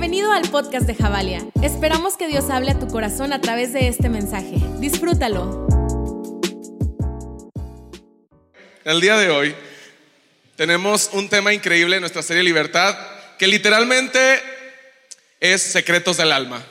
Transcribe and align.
Bienvenido 0.00 0.32
al 0.32 0.48
podcast 0.48 0.86
de 0.86 0.94
Javalia. 0.94 1.46
Esperamos 1.62 2.16
que 2.16 2.26
Dios 2.26 2.48
hable 2.48 2.70
a 2.70 2.78
tu 2.78 2.88
corazón 2.88 3.34
a 3.34 3.42
través 3.42 3.74
de 3.74 3.86
este 3.86 4.08
mensaje. 4.08 4.56
Disfrútalo. 4.78 5.68
El 8.82 9.02
día 9.02 9.18
de 9.18 9.28
hoy 9.28 9.54
tenemos 10.56 11.10
un 11.12 11.28
tema 11.28 11.52
increíble 11.52 11.96
en 11.96 12.00
nuestra 12.00 12.22
serie 12.22 12.42
Libertad, 12.42 12.96
que 13.38 13.46
literalmente 13.46 14.42
es 15.38 15.60
secretos 15.60 16.16
del 16.16 16.32
alma. 16.32 16.64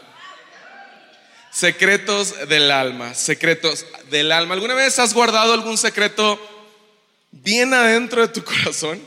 Secretos 1.52 2.50
del 2.50 2.72
alma, 2.72 3.14
secretos 3.14 3.86
del 4.10 4.32
alma. 4.32 4.56
¿Alguna 4.56 4.74
vez 4.74 4.98
has 4.98 5.14
guardado 5.14 5.54
algún 5.54 5.78
secreto 5.78 6.40
bien 7.30 7.76
adentro 7.76 8.26
de 8.26 8.34
tu 8.34 8.44
corazón? 8.44 9.00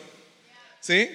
¿Sí? 0.79 1.11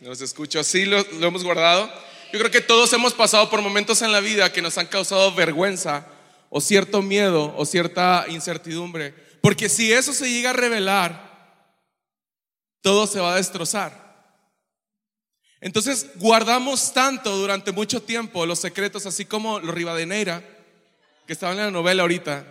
Los 0.00 0.20
escucho 0.20 0.60
así, 0.60 0.84
lo, 0.84 1.02
lo 1.12 1.28
hemos 1.28 1.44
guardado. 1.44 2.11
Yo 2.32 2.38
creo 2.38 2.50
que 2.50 2.62
todos 2.62 2.90
hemos 2.94 3.12
pasado 3.12 3.50
por 3.50 3.60
momentos 3.60 4.00
en 4.00 4.10
la 4.10 4.20
vida 4.20 4.50
que 4.50 4.62
nos 4.62 4.78
han 4.78 4.86
causado 4.86 5.34
vergüenza 5.34 6.06
o 6.48 6.62
cierto 6.62 7.02
miedo 7.02 7.54
o 7.58 7.66
cierta 7.66 8.24
incertidumbre. 8.28 9.14
Porque 9.42 9.68
si 9.68 9.92
eso 9.92 10.14
se 10.14 10.30
llega 10.30 10.50
a 10.50 10.54
revelar, 10.54 11.66
todo 12.80 13.06
se 13.06 13.20
va 13.20 13.34
a 13.34 13.36
destrozar. 13.36 14.00
Entonces 15.60 16.06
guardamos 16.14 16.94
tanto 16.94 17.36
durante 17.36 17.70
mucho 17.70 18.02
tiempo 18.02 18.46
los 18.46 18.60
secretos, 18.60 19.04
así 19.04 19.26
como 19.26 19.60
los 19.60 19.74
Rivadeneira, 19.74 20.42
que 21.26 21.34
estaban 21.34 21.58
en 21.58 21.66
la 21.66 21.70
novela 21.70 22.00
ahorita. 22.00 22.46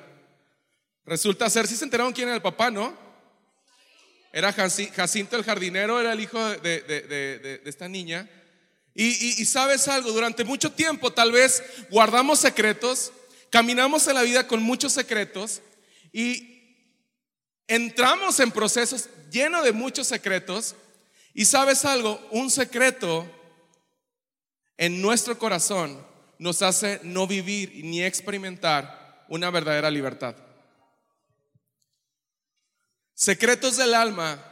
Resulta 1.06 1.50
ser, 1.50 1.66
si 1.66 1.76
se 1.76 1.86
enteraron 1.86 2.14
quién 2.14 2.28
era 2.28 2.36
el 2.36 2.44
papá, 2.44 2.70
¿no? 2.70 2.96
Era 4.32 4.54
Jacinto 4.54 5.38
el 5.38 5.44
jardinero, 5.44 6.00
era 6.00 6.14
el 6.14 6.20
hijo 6.20 6.40
de 6.40 7.62
esta 7.66 7.88
niña. 7.88 8.30
Y, 8.94 9.46
sabes 9.46 9.88
algo, 9.88 10.12
durante 10.12 10.44
mucho 10.44 10.72
tiempo 10.72 11.14
tal 11.14 11.32
vez 11.32 11.64
guardamos 11.90 12.40
secretos, 12.40 13.14
caminamos 13.50 14.08
en 14.08 14.16
la 14.16 14.22
vida 14.24 14.48
con 14.48 14.62
muchos 14.62 14.92
secretos 14.92 15.62
y 16.12 16.76
entramos 17.68 18.40
en 18.42 18.52
procesos 18.52 19.08
llenos 19.32 19.64
de 19.64 19.72
muchos 19.72 20.08
secretos. 20.08 20.76
Y 21.34 21.46
sabes 21.46 21.86
algo, 21.86 22.20
un 22.32 22.52
secreto 22.52 23.26
en 24.78 25.02
nuestro 25.02 25.38
corazón 25.38 26.06
nos 26.38 26.62
hace 26.62 27.00
no 27.04 27.28
vivir 27.28 27.86
ni 27.86 28.04
experimentar 28.04 29.26
una 29.30 29.50
verdadera 29.50 29.90
libertad. 29.90 30.36
Secretos 33.14 33.78
del 33.78 33.94
alma 33.94 34.51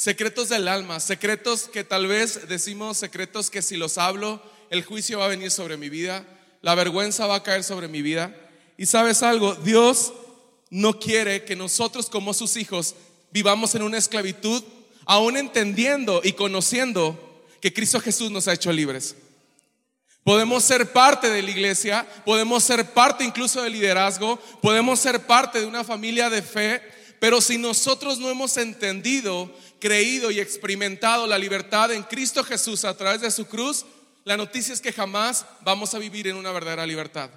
Secretos 0.00 0.48
del 0.48 0.66
alma, 0.66 0.98
secretos 0.98 1.68
que 1.70 1.84
tal 1.84 2.06
vez 2.06 2.48
decimos, 2.48 2.96
secretos 2.96 3.50
que 3.50 3.60
si 3.60 3.76
los 3.76 3.98
hablo, 3.98 4.42
el 4.70 4.82
juicio 4.82 5.18
va 5.18 5.26
a 5.26 5.28
venir 5.28 5.50
sobre 5.50 5.76
mi 5.76 5.90
vida, 5.90 6.24
la 6.62 6.74
vergüenza 6.74 7.26
va 7.26 7.34
a 7.34 7.42
caer 7.42 7.62
sobre 7.62 7.86
mi 7.86 8.00
vida. 8.00 8.34
Y 8.78 8.86
sabes 8.86 9.22
algo, 9.22 9.54
Dios 9.56 10.14
no 10.70 10.98
quiere 10.98 11.44
que 11.44 11.54
nosotros 11.54 12.08
como 12.08 12.32
sus 12.32 12.56
hijos 12.56 12.94
vivamos 13.30 13.74
en 13.74 13.82
una 13.82 13.98
esclavitud, 13.98 14.64
aún 15.04 15.36
entendiendo 15.36 16.22
y 16.24 16.32
conociendo 16.32 17.44
que 17.60 17.74
Cristo 17.74 18.00
Jesús 18.00 18.30
nos 18.30 18.48
ha 18.48 18.54
hecho 18.54 18.72
libres. 18.72 19.16
Podemos 20.24 20.64
ser 20.64 20.94
parte 20.94 21.28
de 21.28 21.42
la 21.42 21.50
iglesia, 21.50 22.08
podemos 22.24 22.64
ser 22.64 22.94
parte 22.94 23.22
incluso 23.22 23.60
del 23.60 23.74
liderazgo, 23.74 24.38
podemos 24.62 24.98
ser 24.98 25.26
parte 25.26 25.60
de 25.60 25.66
una 25.66 25.84
familia 25.84 26.30
de 26.30 26.40
fe, 26.40 26.80
pero 27.20 27.42
si 27.42 27.58
nosotros 27.58 28.18
no 28.18 28.30
hemos 28.30 28.56
entendido 28.56 29.54
creído 29.80 30.30
y 30.30 30.38
experimentado 30.38 31.26
la 31.26 31.38
libertad 31.38 31.92
en 31.92 32.02
Cristo 32.02 32.44
Jesús 32.44 32.84
a 32.84 32.96
través 32.96 33.20
de 33.20 33.30
su 33.30 33.46
cruz, 33.46 33.86
la 34.24 34.36
noticia 34.36 34.74
es 34.74 34.80
que 34.80 34.92
jamás 34.92 35.46
vamos 35.62 35.94
a 35.94 35.98
vivir 35.98 36.28
en 36.28 36.36
una 36.36 36.52
verdadera 36.52 36.86
libertad. 36.86 37.30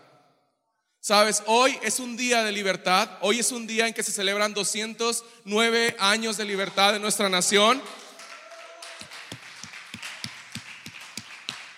Sabes, 1.00 1.44
hoy 1.48 1.78
es 1.82 2.00
un 2.00 2.16
día 2.16 2.44
de 2.44 2.52
libertad, 2.52 3.10
hoy 3.22 3.40
es 3.40 3.52
un 3.52 3.68
día 3.68 3.88
en 3.88 3.94
que 3.94 4.04
se 4.04 4.12
celebran 4.12 4.54
209 4.54 5.96
años 6.00 6.38
de 6.38 6.46
libertad 6.46 6.94
de 6.94 7.00
nuestra 7.00 7.30
nación. 7.30 7.82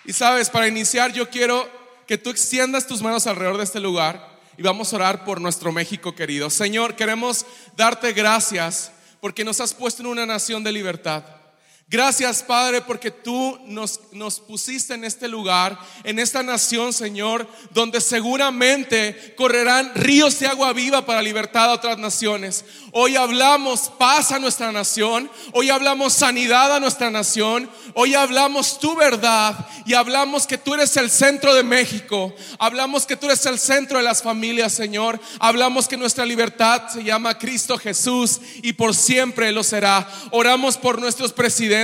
Y 0.04 0.12
sabes, 0.12 0.50
para 0.50 0.68
iniciar 0.68 1.12
yo 1.12 1.28
quiero 1.28 1.68
que 2.06 2.18
tú 2.18 2.30
extiendas 2.30 2.86
tus 2.86 3.02
manos 3.02 3.26
alrededor 3.26 3.56
de 3.56 3.64
este 3.64 3.80
lugar 3.80 4.38
y 4.56 4.62
vamos 4.62 4.92
a 4.92 4.96
orar 4.96 5.24
por 5.24 5.40
nuestro 5.40 5.72
México 5.72 6.14
querido. 6.14 6.48
Señor, 6.48 6.94
queremos 6.94 7.46
darte 7.76 8.12
gracias 8.12 8.92
porque 9.20 9.44
nos 9.44 9.60
has 9.60 9.74
puesto 9.74 10.02
en 10.02 10.08
una 10.08 10.26
nación 10.26 10.64
de 10.64 10.72
libertad. 10.72 11.24
Gracias, 11.88 12.42
Padre, 12.42 12.80
porque 12.80 13.12
tú 13.12 13.60
nos, 13.66 14.00
nos, 14.10 14.40
pusiste 14.40 14.94
en 14.94 15.04
este 15.04 15.28
lugar, 15.28 15.78
en 16.02 16.18
esta 16.18 16.42
nación, 16.42 16.92
Señor, 16.92 17.46
donde 17.70 18.00
seguramente 18.00 19.36
correrán 19.36 19.92
ríos 19.94 20.40
de 20.40 20.48
agua 20.48 20.72
viva 20.72 21.06
para 21.06 21.22
libertad 21.22 21.66
a 21.70 21.74
otras 21.74 21.96
naciones. 21.96 22.64
Hoy 22.90 23.14
hablamos 23.14 23.88
paz 24.00 24.32
a 24.32 24.40
nuestra 24.40 24.72
nación, 24.72 25.30
hoy 25.52 25.70
hablamos 25.70 26.12
sanidad 26.12 26.74
a 26.74 26.80
nuestra 26.80 27.08
nación, 27.08 27.70
hoy 27.94 28.16
hablamos 28.16 28.80
tu 28.80 28.96
verdad 28.96 29.54
y 29.84 29.94
hablamos 29.94 30.48
que 30.48 30.58
tú 30.58 30.74
eres 30.74 30.96
el 30.96 31.08
centro 31.08 31.54
de 31.54 31.62
México, 31.62 32.34
hablamos 32.58 33.06
que 33.06 33.16
tú 33.16 33.26
eres 33.26 33.46
el 33.46 33.60
centro 33.60 33.98
de 33.98 34.04
las 34.04 34.22
familias, 34.24 34.72
Señor, 34.72 35.20
hablamos 35.38 35.86
que 35.86 35.96
nuestra 35.96 36.26
libertad 36.26 36.88
se 36.88 37.04
llama 37.04 37.38
Cristo 37.38 37.78
Jesús 37.78 38.40
y 38.60 38.72
por 38.72 38.92
siempre 38.92 39.52
lo 39.52 39.62
será. 39.62 40.08
Oramos 40.32 40.76
por 40.78 41.00
nuestros 41.00 41.32
presidentes 41.32 41.75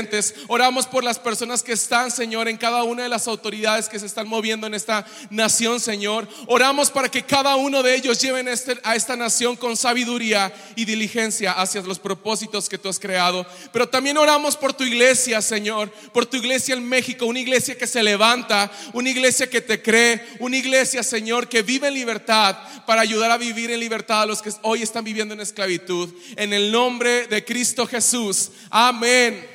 Oramos 0.48 0.86
por 0.86 1.04
las 1.04 1.18
personas 1.18 1.62
que 1.62 1.72
están, 1.72 2.10
Señor, 2.10 2.48
en 2.48 2.56
cada 2.56 2.82
una 2.82 3.02
de 3.02 3.08
las 3.08 3.28
autoridades 3.28 3.88
que 3.88 3.98
se 3.98 4.06
están 4.06 4.26
moviendo 4.26 4.66
en 4.66 4.74
esta 4.74 5.06
nación, 5.30 5.80
Señor. 5.80 6.26
Oramos 6.46 6.90
para 6.90 7.10
que 7.10 7.22
cada 7.22 7.56
uno 7.56 7.82
de 7.82 7.94
ellos 7.94 8.20
lleven 8.20 8.48
este, 8.48 8.78
a 8.84 8.96
esta 8.96 9.16
nación 9.16 9.56
con 9.56 9.76
sabiduría 9.76 10.52
y 10.76 10.84
diligencia 10.84 11.52
hacia 11.52 11.82
los 11.82 11.98
propósitos 11.98 12.68
que 12.68 12.78
tú 12.78 12.88
has 12.88 12.98
creado. 12.98 13.46
Pero 13.72 13.88
también 13.88 14.16
oramos 14.16 14.56
por 14.56 14.72
tu 14.72 14.84
iglesia, 14.84 15.42
Señor, 15.42 15.90
por 16.12 16.26
tu 16.26 16.36
iglesia 16.36 16.74
en 16.74 16.88
México, 16.88 17.26
una 17.26 17.40
iglesia 17.40 17.76
que 17.76 17.86
se 17.86 18.02
levanta, 18.02 18.70
una 18.92 19.10
iglesia 19.10 19.48
que 19.50 19.60
te 19.60 19.82
cree, 19.82 20.26
una 20.38 20.56
iglesia, 20.56 21.02
Señor, 21.02 21.48
que 21.48 21.62
vive 21.62 21.88
en 21.88 21.94
libertad 21.94 22.56
para 22.86 23.02
ayudar 23.02 23.30
a 23.30 23.36
vivir 23.36 23.70
en 23.70 23.80
libertad 23.80 24.22
a 24.22 24.26
los 24.26 24.42
que 24.42 24.52
hoy 24.62 24.82
están 24.82 25.04
viviendo 25.04 25.34
en 25.34 25.40
esclavitud. 25.40 26.08
En 26.36 26.52
el 26.52 26.72
nombre 26.72 27.26
de 27.26 27.44
Cristo 27.44 27.86
Jesús. 27.86 28.50
Amén. 28.70 29.51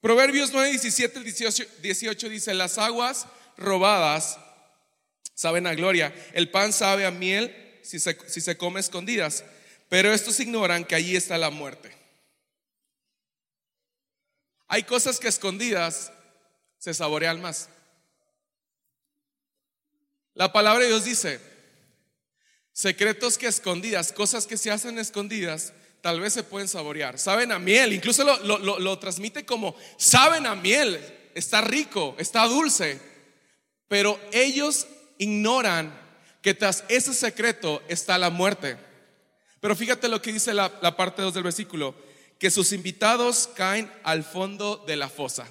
Proverbios 0.00 0.50
9, 0.52 0.70
17, 0.70 1.20
18, 1.82 2.28
dice, 2.28 2.54
las 2.54 2.78
aguas 2.78 3.26
robadas 3.56 4.38
saben 5.34 5.66
a 5.66 5.74
gloria, 5.74 6.12
el 6.32 6.50
pan 6.50 6.72
sabe 6.72 7.06
a 7.06 7.10
miel 7.10 7.80
si 7.82 8.00
se, 8.00 8.18
si 8.28 8.40
se 8.40 8.56
come 8.56 8.80
escondidas, 8.80 9.44
pero 9.88 10.12
estos 10.12 10.40
ignoran 10.40 10.84
que 10.84 10.94
allí 10.94 11.14
está 11.16 11.38
la 11.38 11.50
muerte. 11.50 11.96
Hay 14.66 14.84
cosas 14.84 15.20
que 15.20 15.28
escondidas 15.28 16.12
se 16.78 16.94
saborean 16.94 17.40
más. 17.40 17.68
La 20.34 20.52
palabra 20.52 20.82
de 20.82 20.88
Dios 20.88 21.04
dice, 21.04 21.49
Secretos 22.72 23.36
que 23.36 23.46
escondidas, 23.46 24.12
cosas 24.12 24.46
que 24.46 24.56
se 24.56 24.70
hacen 24.70 24.98
escondidas, 24.98 25.72
tal 26.00 26.20
vez 26.20 26.32
se 26.32 26.42
pueden 26.42 26.68
saborear. 26.68 27.18
Saben 27.18 27.52
a 27.52 27.58
miel, 27.58 27.92
incluso 27.92 28.24
lo, 28.24 28.98
transmite 28.98 29.44
como, 29.44 29.74
saben 29.96 30.46
a 30.46 30.54
miel, 30.54 31.00
está 31.34 31.60
rico, 31.60 32.14
está 32.18 32.46
dulce. 32.46 33.00
Pero 33.88 34.20
ellos 34.32 34.86
ignoran 35.18 35.98
que 36.42 36.54
tras 36.54 36.84
ese 36.88 37.12
secreto 37.12 37.82
está 37.88 38.18
la 38.18 38.30
muerte. 38.30 38.78
Pero 39.60 39.76
fíjate 39.76 40.08
lo 40.08 40.22
que 40.22 40.32
dice 40.32 40.54
la, 40.54 40.96
parte 40.96 41.22
2 41.22 41.34
del 41.34 41.42
versículo, 41.42 41.94
que 42.38 42.50
sus 42.50 42.72
invitados 42.72 43.50
caen 43.54 43.92
al 44.04 44.24
fondo 44.24 44.82
de 44.86 44.96
la 44.96 45.08
fosa. 45.08 45.46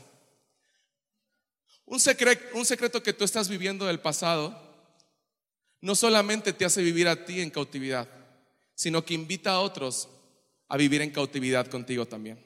Un 1.86 2.00
secreto, 2.00 2.58
un 2.58 2.66
secreto 2.66 3.04
que 3.04 3.14
tú 3.14 3.24
estás 3.24 3.50
viviendo 3.50 3.86
del 3.86 4.00
pasado 4.00 4.69
no 5.82 5.96
solamente 5.96 6.54
te 6.54 6.66
hace 6.66 6.82
vivir 6.82 7.08
a 7.08 7.26
ti 7.26 7.42
en 7.42 7.50
cautividad, 7.50 8.08
sino 8.76 9.04
que 9.04 9.14
invita 9.14 9.52
a 9.52 9.60
otros 9.60 10.10
a 10.68 10.78
vivir 10.78 11.02
en 11.02 11.12
cautividad 11.12 11.68
contigo 11.68 12.06
también. 12.06 12.44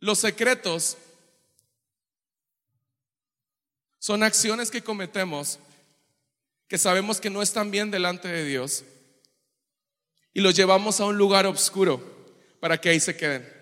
Los 0.00 0.18
secretos 0.18 0.96
son 3.98 4.22
acciones 4.22 4.70
que 4.70 4.82
cometemos 4.82 5.58
que 6.68 6.78
sabemos 6.78 7.20
que 7.20 7.30
no 7.30 7.42
están 7.42 7.70
bien 7.70 7.90
delante 7.90 8.28
de 8.28 8.44
Dios 8.44 8.84
y 10.34 10.40
los 10.40 10.54
llevamos 10.54 11.00
a 11.00 11.04
un 11.06 11.16
lugar 11.16 11.46
oscuro 11.46 12.00
para 12.60 12.80
que 12.80 12.88
ahí 12.88 13.00
se 13.00 13.16
queden. 13.16 13.52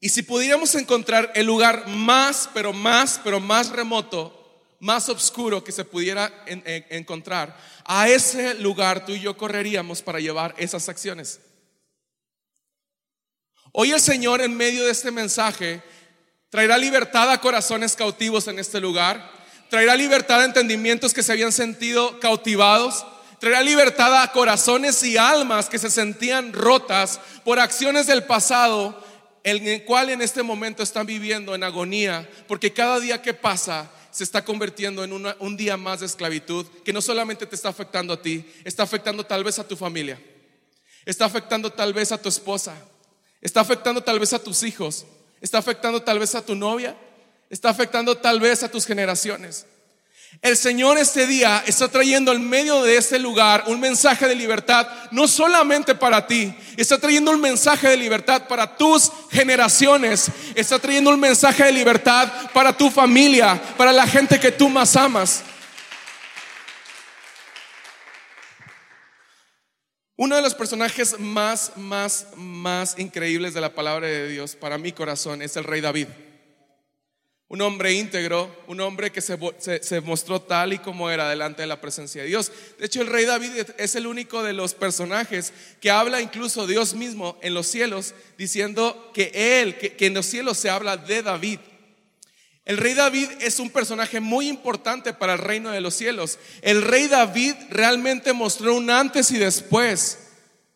Y 0.00 0.10
si 0.10 0.22
pudiéramos 0.22 0.74
encontrar 0.74 1.32
el 1.34 1.46
lugar 1.46 1.88
más, 1.88 2.48
pero 2.52 2.72
más, 2.72 3.20
pero 3.22 3.40
más 3.40 3.70
remoto 3.70 4.37
más 4.80 5.08
oscuro 5.08 5.64
que 5.64 5.72
se 5.72 5.84
pudiera 5.84 6.32
encontrar, 6.46 7.56
a 7.84 8.08
ese 8.08 8.54
lugar 8.54 9.04
tú 9.04 9.12
y 9.12 9.20
yo 9.20 9.36
correríamos 9.36 10.02
para 10.02 10.20
llevar 10.20 10.54
esas 10.58 10.88
acciones. 10.88 11.40
Hoy 13.72 13.90
el 13.92 14.00
Señor 14.00 14.40
en 14.40 14.56
medio 14.56 14.84
de 14.84 14.92
este 14.92 15.10
mensaje 15.10 15.82
traerá 16.50 16.78
libertad 16.78 17.30
a 17.30 17.40
corazones 17.40 17.96
cautivos 17.96 18.46
en 18.48 18.58
este 18.58 18.80
lugar, 18.80 19.30
traerá 19.68 19.94
libertad 19.96 20.40
a 20.40 20.44
entendimientos 20.44 21.12
que 21.12 21.22
se 21.22 21.32
habían 21.32 21.52
sentido 21.52 22.18
cautivados, 22.20 23.04
traerá 23.38 23.62
libertad 23.62 24.22
a 24.22 24.32
corazones 24.32 25.02
y 25.02 25.16
almas 25.16 25.68
que 25.68 25.78
se 25.78 25.90
sentían 25.90 26.52
rotas 26.52 27.20
por 27.44 27.58
acciones 27.58 28.06
del 28.06 28.24
pasado, 28.24 29.04
en 29.44 29.66
el 29.66 29.84
cual 29.84 30.10
en 30.10 30.22
este 30.22 30.42
momento 30.42 30.82
están 30.82 31.06
viviendo 31.06 31.54
en 31.54 31.62
agonía, 31.62 32.28
porque 32.46 32.72
cada 32.72 33.00
día 33.00 33.22
que 33.22 33.34
pasa 33.34 33.90
se 34.18 34.24
está 34.24 34.44
convirtiendo 34.44 35.04
en 35.04 35.12
un 35.12 35.56
día 35.56 35.76
más 35.76 36.00
de 36.00 36.06
esclavitud, 36.06 36.66
que 36.84 36.92
no 36.92 37.00
solamente 37.00 37.46
te 37.46 37.54
está 37.54 37.68
afectando 37.68 38.12
a 38.12 38.20
ti, 38.20 38.44
está 38.64 38.82
afectando 38.82 39.22
tal 39.22 39.44
vez 39.44 39.60
a 39.60 39.68
tu 39.68 39.76
familia, 39.76 40.20
está 41.06 41.26
afectando 41.26 41.70
tal 41.70 41.94
vez 41.94 42.10
a 42.10 42.20
tu 42.20 42.28
esposa, 42.28 42.74
está 43.40 43.60
afectando 43.60 44.02
tal 44.02 44.18
vez 44.18 44.32
a 44.32 44.40
tus 44.40 44.64
hijos, 44.64 45.06
está 45.40 45.58
afectando 45.58 46.02
tal 46.02 46.18
vez 46.18 46.34
a 46.34 46.44
tu 46.44 46.56
novia, 46.56 46.98
está 47.48 47.70
afectando 47.70 48.16
tal 48.18 48.40
vez 48.40 48.64
a 48.64 48.68
tus 48.68 48.86
generaciones. 48.86 49.66
El 50.40 50.56
Señor 50.56 50.98
este 50.98 51.26
día 51.26 51.64
está 51.66 51.88
trayendo 51.88 52.32
en 52.32 52.48
medio 52.48 52.82
de 52.82 52.96
este 52.96 53.18
lugar 53.18 53.64
un 53.66 53.80
mensaje 53.80 54.28
de 54.28 54.36
libertad, 54.36 54.86
no 55.10 55.26
solamente 55.26 55.96
para 55.96 56.28
ti, 56.28 56.54
está 56.76 56.96
trayendo 56.96 57.32
un 57.32 57.40
mensaje 57.40 57.88
de 57.88 57.96
libertad 57.96 58.46
para 58.46 58.76
tus 58.76 59.10
generaciones, 59.32 60.30
está 60.54 60.78
trayendo 60.78 61.10
un 61.10 61.18
mensaje 61.18 61.64
de 61.64 61.72
libertad 61.72 62.30
para 62.52 62.72
tu 62.72 62.88
familia, 62.88 63.60
para 63.76 63.92
la 63.92 64.06
gente 64.06 64.38
que 64.38 64.52
tú 64.52 64.68
más 64.68 64.94
amas. 64.94 65.42
Uno 70.14 70.36
de 70.36 70.42
los 70.42 70.54
personajes 70.54 71.18
más, 71.18 71.72
más, 71.76 72.26
más 72.36 72.96
increíbles 72.98 73.54
de 73.54 73.60
la 73.60 73.74
palabra 73.74 74.06
de 74.06 74.28
Dios 74.28 74.54
para 74.54 74.78
mi 74.78 74.92
corazón 74.92 75.42
es 75.42 75.56
el 75.56 75.64
rey 75.64 75.80
David. 75.80 76.06
Un 77.48 77.62
hombre 77.62 77.94
íntegro, 77.94 78.54
un 78.66 78.80
hombre 78.80 79.10
que 79.10 79.22
se, 79.22 80.00
mostró 80.02 80.42
tal 80.42 80.74
y 80.74 80.78
como 80.78 81.08
era 81.08 81.30
delante 81.30 81.62
de 81.62 81.68
la 81.68 81.80
presencia 81.80 82.20
de 82.20 82.28
Dios. 82.28 82.52
De 82.78 82.84
hecho, 82.84 83.00
el 83.00 83.06
rey 83.06 83.24
David 83.24 83.70
es 83.78 83.94
el 83.94 84.06
único 84.06 84.42
de 84.42 84.52
los 84.52 84.74
personajes 84.74 85.54
que 85.80 85.90
habla 85.90 86.20
incluso 86.20 86.66
Dios 86.66 86.92
mismo 86.92 87.38
en 87.40 87.54
los 87.54 87.66
cielos, 87.66 88.14
diciendo 88.36 89.10
que 89.14 89.32
él, 89.62 89.78
que, 89.78 89.94
que 89.94 90.06
en 90.06 90.14
los 90.14 90.26
cielos 90.26 90.58
se 90.58 90.68
habla 90.68 90.98
de 90.98 91.22
David. 91.22 91.58
El 92.66 92.76
rey 92.76 92.92
David 92.92 93.30
es 93.40 93.60
un 93.60 93.70
personaje 93.70 94.20
muy 94.20 94.46
importante 94.46 95.14
para 95.14 95.32
el 95.32 95.38
reino 95.38 95.70
de 95.70 95.80
los 95.80 95.94
cielos. 95.94 96.38
El 96.60 96.82
rey 96.82 97.08
David 97.08 97.54
realmente 97.70 98.34
mostró 98.34 98.74
un 98.74 98.90
antes 98.90 99.30
y 99.30 99.38
después 99.38 100.18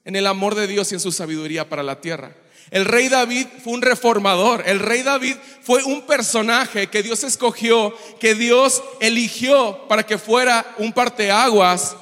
en 0.07 0.17
el 0.17 0.27
amor 0.27 0.55
de 0.55 0.67
Dios 0.67 0.91
y 0.91 0.95
en 0.95 1.01
su 1.01 1.13
sabiduría 1.13 1.69
para 1.69 1.83
la 1.83 2.01
tierra. 2.01 2.35
El 2.73 2.87
rey 2.87 3.11
David 3.11 3.47
fue 3.63 3.75
un 3.75 3.83
reformador. 3.83 4.63
El 4.67 4.81
rey 4.81 5.03
David 5.03 5.37
fue 5.61 5.85
un 5.85 6.07
personaje 6.07 6.87
que 6.87 7.03
Dios 7.03 7.23
escogió, 7.23 7.95
que 8.19 8.35
Dios 8.35 8.83
eligió 8.99 9.87
para 9.89 10.07
que 10.07 10.17
fuera 10.17 10.75
un 10.79 10.95
parteaguas 10.95 11.95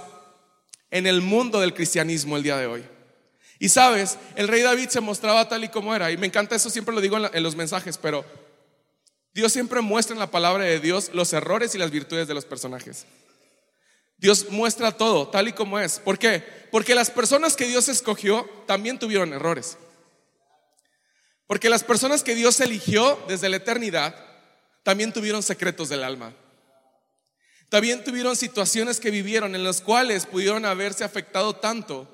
en 0.93 1.09
el 1.09 1.23
mundo 1.23 1.59
del 1.59 1.75
cristianismo 1.75 2.37
el 2.37 2.45
día 2.45 2.57
de 2.57 2.67
hoy. 2.67 2.85
Y 3.59 3.69
sabes, 3.69 4.17
el 4.37 4.47
rey 4.47 4.63
David 4.63 4.91
se 4.91 5.01
mostraba 5.01 5.49
tal 5.49 5.65
y 5.65 5.69
como 5.71 5.93
era. 5.93 6.13
Y 6.13 6.17
me 6.17 6.29
encanta 6.29 6.55
eso, 6.55 6.71
siempre 6.71 6.95
lo 6.95 7.01
digo 7.01 7.17
en, 7.19 7.43
los 7.43 7.57
mensajes, 7.57 7.99
pero 7.99 8.25
Dios 9.35 9.53
siempre 9.53 9.81
muestra 9.81 10.15
en 10.15 10.21
la 10.21 10.31
palabra 10.31 10.63
de 10.63 10.79
Dios 10.79 11.11
los 11.13 11.33
errores 11.33 11.75
y 11.75 11.79
las 11.79 11.91
virtudes 11.91 12.29
de 12.29 12.35
los 12.35 12.45
personajes. 12.45 13.07
Dios 14.19 14.47
muestra 14.51 14.93
todo 14.93 15.27
tal 15.27 15.49
y 15.49 15.53
como 15.53 15.81
es. 15.81 15.99
¿Por 15.99 16.17
qué? 16.17 16.45
Porque 16.71 16.95
las 16.95 17.11
personas 17.11 17.57
que 17.57 17.67
Dios 17.67 17.89
escogió 17.89 18.49
también 18.69 19.01
tuvieron 19.01 19.33
errores. 19.33 19.77
Porque 21.51 21.69
las 21.69 21.83
personas 21.83 22.23
que 22.23 22.37
Dios 22.37 22.61
eligió 22.61 23.21
desde 23.27 23.49
la 23.49 23.57
eternidad 23.57 24.15
también 24.85 25.13
tuvieron 25.13 25.43
secretos 25.43 25.89
del 25.89 26.05
alma. 26.05 26.33
También 27.69 28.05
tuvieron 28.05 28.37
situaciones 28.37 29.01
que 29.01 29.11
vivieron 29.11 29.57
en 29.57 29.65
las 29.65 29.81
cuales 29.81 30.27
pudieron 30.27 30.65
haberse 30.65 31.03
afectado 31.03 31.57
tanto. 31.57 32.07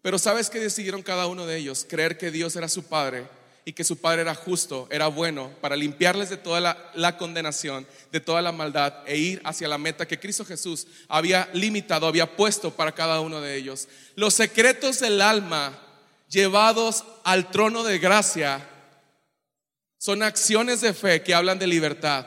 Pero 0.00 0.16
¿sabes 0.16 0.48
qué 0.48 0.60
decidieron 0.60 1.02
cada 1.02 1.26
uno 1.26 1.44
de 1.44 1.56
ellos? 1.56 1.84
Creer 1.88 2.18
que 2.18 2.30
Dios 2.30 2.54
era 2.54 2.68
su 2.68 2.84
Padre 2.84 3.26
y 3.64 3.72
que 3.72 3.82
su 3.82 3.96
Padre 3.96 4.22
era 4.22 4.36
justo, 4.36 4.86
era 4.92 5.08
bueno, 5.08 5.50
para 5.60 5.74
limpiarles 5.74 6.30
de 6.30 6.36
toda 6.36 6.60
la, 6.60 6.92
la, 6.94 7.16
condenación, 7.18 7.84
de 8.12 8.20
toda 8.20 8.42
la 8.42 8.52
maldad 8.52 8.94
e 9.06 9.16
ir 9.16 9.42
hacia 9.44 9.66
la 9.66 9.78
meta 9.78 10.06
que 10.06 10.20
Cristo 10.20 10.44
Jesús 10.44 10.86
había 11.08 11.50
limitado, 11.52 12.06
había 12.06 12.36
puesto 12.36 12.72
para 12.72 12.94
cada 12.94 13.18
uno 13.22 13.40
de 13.40 13.56
ellos. 13.56 13.88
Los 14.14 14.34
secretos 14.34 15.00
del 15.00 15.20
alma 15.20 15.76
llevados 16.28 17.04
al 17.24 17.50
trono 17.50 17.82
de 17.82 17.98
gracia 17.98 18.68
son 19.98 20.22
acciones 20.22 20.80
de 20.80 20.94
fe 20.94 21.22
que 21.22 21.34
hablan 21.34 21.58
de 21.58 21.66
libertad, 21.66 22.26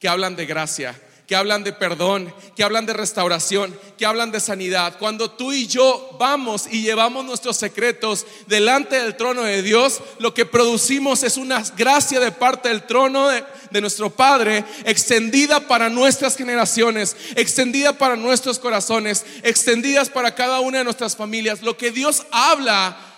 que 0.00 0.08
hablan 0.08 0.34
de 0.34 0.46
gracia, 0.46 1.00
que 1.26 1.36
hablan 1.36 1.64
de 1.64 1.72
perdón, 1.72 2.34
que 2.54 2.64
hablan 2.64 2.86
de 2.86 2.92
restauración, 2.92 3.78
que 3.96 4.04
hablan 4.04 4.30
de 4.30 4.40
sanidad. 4.40 4.98
Cuando 4.98 5.30
tú 5.30 5.52
y 5.52 5.66
yo 5.66 6.16
vamos 6.18 6.66
y 6.70 6.82
llevamos 6.82 7.24
nuestros 7.24 7.56
secretos 7.56 8.26
delante 8.46 9.00
del 9.00 9.16
trono 9.16 9.42
de 9.42 9.62
Dios, 9.62 10.00
lo 10.18 10.34
que 10.34 10.44
producimos 10.44 11.22
es 11.22 11.36
una 11.36 11.62
gracia 11.76 12.20
de 12.20 12.32
parte 12.32 12.68
del 12.68 12.82
trono 12.82 13.28
de, 13.28 13.44
nuestro 13.80 14.10
Padre, 14.10 14.64
extendida 14.84 15.60
para 15.60 15.88
nuestras 15.88 16.36
generaciones, 16.36 17.16
extendida 17.34 17.92
para 17.92 18.16
nuestros 18.16 18.58
corazones, 18.58 19.24
extendidas 19.42 20.10
para 20.10 20.34
cada 20.34 20.60
una 20.60 20.78
de 20.78 20.84
nuestras 20.84 21.16
familias. 21.16 21.62
Lo 21.62 21.76
que 21.76 21.90
Dios 21.90 22.24
habla 22.30 23.13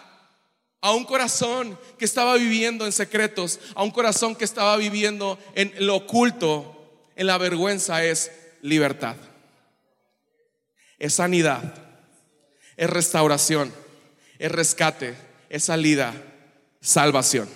a 0.87 0.93
un 0.93 1.05
corazón 1.05 1.77
que 1.99 2.05
estaba 2.05 2.37
viviendo 2.37 2.87
en 2.87 2.93
secretos, 2.93 3.59
a 3.75 3.83
un 3.83 3.91
corazón 3.91 4.37
que 4.37 4.45
estaba 4.45 4.77
viviendo 4.77 5.37
en 5.57 5.75
lo 5.85 5.97
oculto, 5.97 7.11
en 7.17 7.27
la 7.27 7.39
vergüenza, 7.39 8.05
es 8.05 8.31
libertad, 8.63 9.17
es 11.01 11.15
sanidad, 11.15 11.75
es 12.77 12.89
restauración, 12.89 13.75
es 14.39 14.53
rescate, 14.53 15.17
es 15.49 15.65
salida, 15.65 16.15
salvación. 16.81 17.49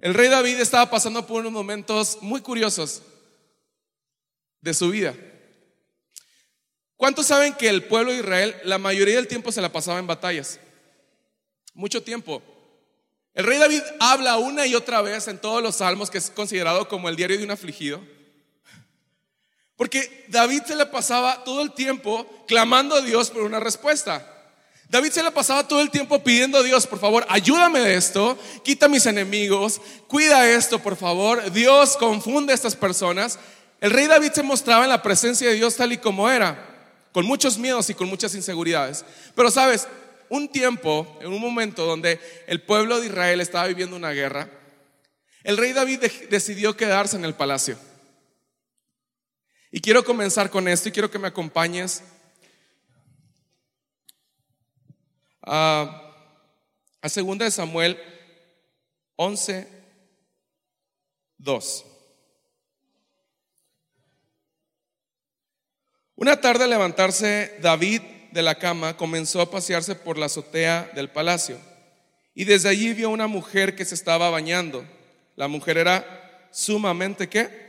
El 0.00 0.14
rey 0.14 0.28
David 0.28 0.58
estaba 0.58 0.90
pasando 0.90 1.24
por 1.24 1.42
unos 1.42 1.52
momentos 1.52 2.18
muy 2.20 2.40
curiosos 2.40 3.02
de 4.60 4.74
su 4.74 4.90
vida. 4.90 5.14
¿Cuántos 6.96 7.26
saben 7.26 7.54
que 7.54 7.68
el 7.68 7.84
pueblo 7.84 8.10
de 8.10 8.18
Israel 8.18 8.56
la 8.64 8.78
mayoría 8.78 9.14
del 9.14 9.28
tiempo 9.28 9.52
se 9.52 9.62
la 9.62 9.70
pasaba 9.70 10.00
en 10.00 10.08
batallas? 10.08 10.58
Mucho 11.78 12.02
tiempo. 12.02 12.42
El 13.34 13.46
rey 13.46 13.56
David 13.56 13.82
habla 14.00 14.36
una 14.36 14.66
y 14.66 14.74
otra 14.74 15.00
vez 15.00 15.28
en 15.28 15.38
todos 15.38 15.62
los 15.62 15.76
salmos 15.76 16.10
que 16.10 16.18
es 16.18 16.28
considerado 16.28 16.88
como 16.88 17.08
el 17.08 17.14
diario 17.14 17.38
de 17.38 17.44
un 17.44 17.52
afligido. 17.52 18.02
Porque 19.76 20.26
David 20.28 20.62
se 20.66 20.74
le 20.74 20.86
pasaba 20.86 21.44
todo 21.44 21.62
el 21.62 21.72
tiempo 21.72 22.26
clamando 22.48 22.96
a 22.96 23.00
Dios 23.00 23.30
por 23.30 23.44
una 23.44 23.60
respuesta. 23.60 24.26
David 24.88 25.12
se 25.12 25.22
le 25.22 25.30
pasaba 25.30 25.68
todo 25.68 25.80
el 25.80 25.90
tiempo 25.90 26.20
pidiendo 26.24 26.58
a 26.58 26.64
Dios, 26.64 26.84
por 26.84 26.98
favor, 26.98 27.24
ayúdame 27.28 27.78
de 27.78 27.94
esto, 27.94 28.36
quita 28.64 28.88
mis 28.88 29.06
enemigos, 29.06 29.80
cuida 30.08 30.50
esto, 30.50 30.80
por 30.80 30.96
favor. 30.96 31.52
Dios 31.52 31.96
confunde 31.96 32.50
a 32.50 32.56
estas 32.56 32.74
personas. 32.74 33.38
El 33.80 33.92
rey 33.92 34.08
David 34.08 34.32
se 34.32 34.42
mostraba 34.42 34.82
en 34.82 34.90
la 34.90 35.02
presencia 35.02 35.48
de 35.48 35.54
Dios 35.54 35.76
tal 35.76 35.92
y 35.92 35.98
como 35.98 36.28
era, 36.28 36.58
con 37.12 37.24
muchos 37.24 37.56
miedos 37.56 37.88
y 37.88 37.94
con 37.94 38.08
muchas 38.08 38.34
inseguridades. 38.34 39.04
Pero 39.36 39.48
sabes, 39.52 39.86
un 40.30 40.48
tiempo, 40.50 41.18
en 41.20 41.32
un 41.32 41.40
momento 41.40 41.84
donde 41.84 42.20
el 42.46 42.62
pueblo 42.62 43.00
de 43.00 43.06
Israel 43.06 43.40
estaba 43.40 43.66
viviendo 43.66 43.96
una 43.96 44.10
guerra, 44.10 44.50
el 45.44 45.56
rey 45.56 45.72
David 45.72 46.04
decidió 46.30 46.76
quedarse 46.76 47.16
en 47.16 47.24
el 47.24 47.34
palacio. 47.34 47.78
Y 49.70 49.80
quiero 49.80 50.04
comenzar 50.04 50.50
con 50.50 50.68
esto 50.68 50.88
y 50.88 50.92
quiero 50.92 51.10
que 51.10 51.18
me 51.18 51.28
acompañes 51.28 52.02
a, 55.42 56.14
a 57.02 57.08
2 57.08 57.38
de 57.38 57.50
Samuel 57.50 57.98
11, 59.16 59.68
2. 61.38 61.84
Una 66.16 66.40
tarde 66.40 66.64
al 66.64 66.70
levantarse 66.70 67.58
David 67.60 68.02
de 68.32 68.42
la 68.42 68.56
cama, 68.56 68.96
comenzó 68.96 69.40
a 69.40 69.50
pasearse 69.50 69.94
por 69.94 70.18
la 70.18 70.26
azotea 70.26 70.90
del 70.94 71.10
palacio. 71.10 71.58
Y 72.34 72.44
desde 72.44 72.68
allí 72.68 72.94
vio 72.94 73.10
una 73.10 73.26
mujer 73.26 73.74
que 73.74 73.84
se 73.84 73.94
estaba 73.94 74.30
bañando. 74.30 74.84
La 75.36 75.48
mujer 75.48 75.78
era 75.78 76.48
sumamente, 76.50 77.28
¿qué? 77.28 77.68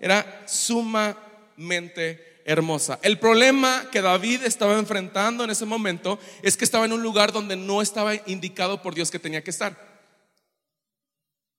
Era 0.00 0.44
sumamente 0.46 2.28
hermosa. 2.44 2.98
El 3.02 3.18
problema 3.18 3.88
que 3.92 4.00
David 4.00 4.44
estaba 4.44 4.78
enfrentando 4.78 5.44
en 5.44 5.50
ese 5.50 5.66
momento 5.66 6.18
es 6.42 6.56
que 6.56 6.64
estaba 6.64 6.86
en 6.86 6.92
un 6.92 7.02
lugar 7.02 7.30
donde 7.30 7.56
no 7.56 7.82
estaba 7.82 8.14
indicado 8.26 8.80
por 8.80 8.94
Dios 8.94 9.10
que 9.10 9.18
tenía 9.18 9.44
que 9.44 9.50
estar. 9.50 9.76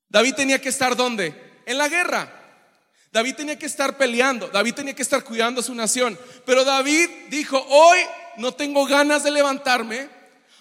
David 0.10 0.34
tenía 0.34 0.60
que 0.60 0.70
estar 0.70 0.96
¿dónde? 0.96 1.34
En 1.66 1.78
la 1.78 1.88
guerra. 1.88 2.39
David 3.12 3.36
tenía 3.36 3.58
que 3.58 3.66
estar 3.66 3.98
peleando, 3.98 4.50
David 4.50 4.76
tenía 4.76 4.94
que 4.94 5.02
estar 5.02 5.24
cuidando 5.24 5.62
a 5.62 5.64
su 5.64 5.74
nación. 5.74 6.18
Pero 6.46 6.64
David 6.64 7.10
dijo, 7.30 7.58
hoy 7.70 8.00
no 8.38 8.54
tengo 8.54 8.86
ganas 8.86 9.24
de 9.24 9.32
levantarme, 9.32 10.10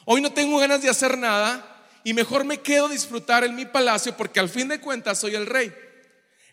hoy 0.04 0.20
no 0.20 0.32
tengo 0.32 0.58
ganas 0.58 0.80
de 0.82 0.88
hacer 0.88 1.18
nada 1.18 1.84
y 2.04 2.14
mejor 2.14 2.44
me 2.44 2.60
quedo 2.60 2.88
disfrutar 2.88 3.44
en 3.44 3.54
mi 3.54 3.66
palacio 3.66 4.16
porque 4.16 4.40
al 4.40 4.48
fin 4.48 4.68
de 4.68 4.80
cuentas 4.80 5.18
soy 5.18 5.34
el 5.34 5.46
rey. 5.46 5.74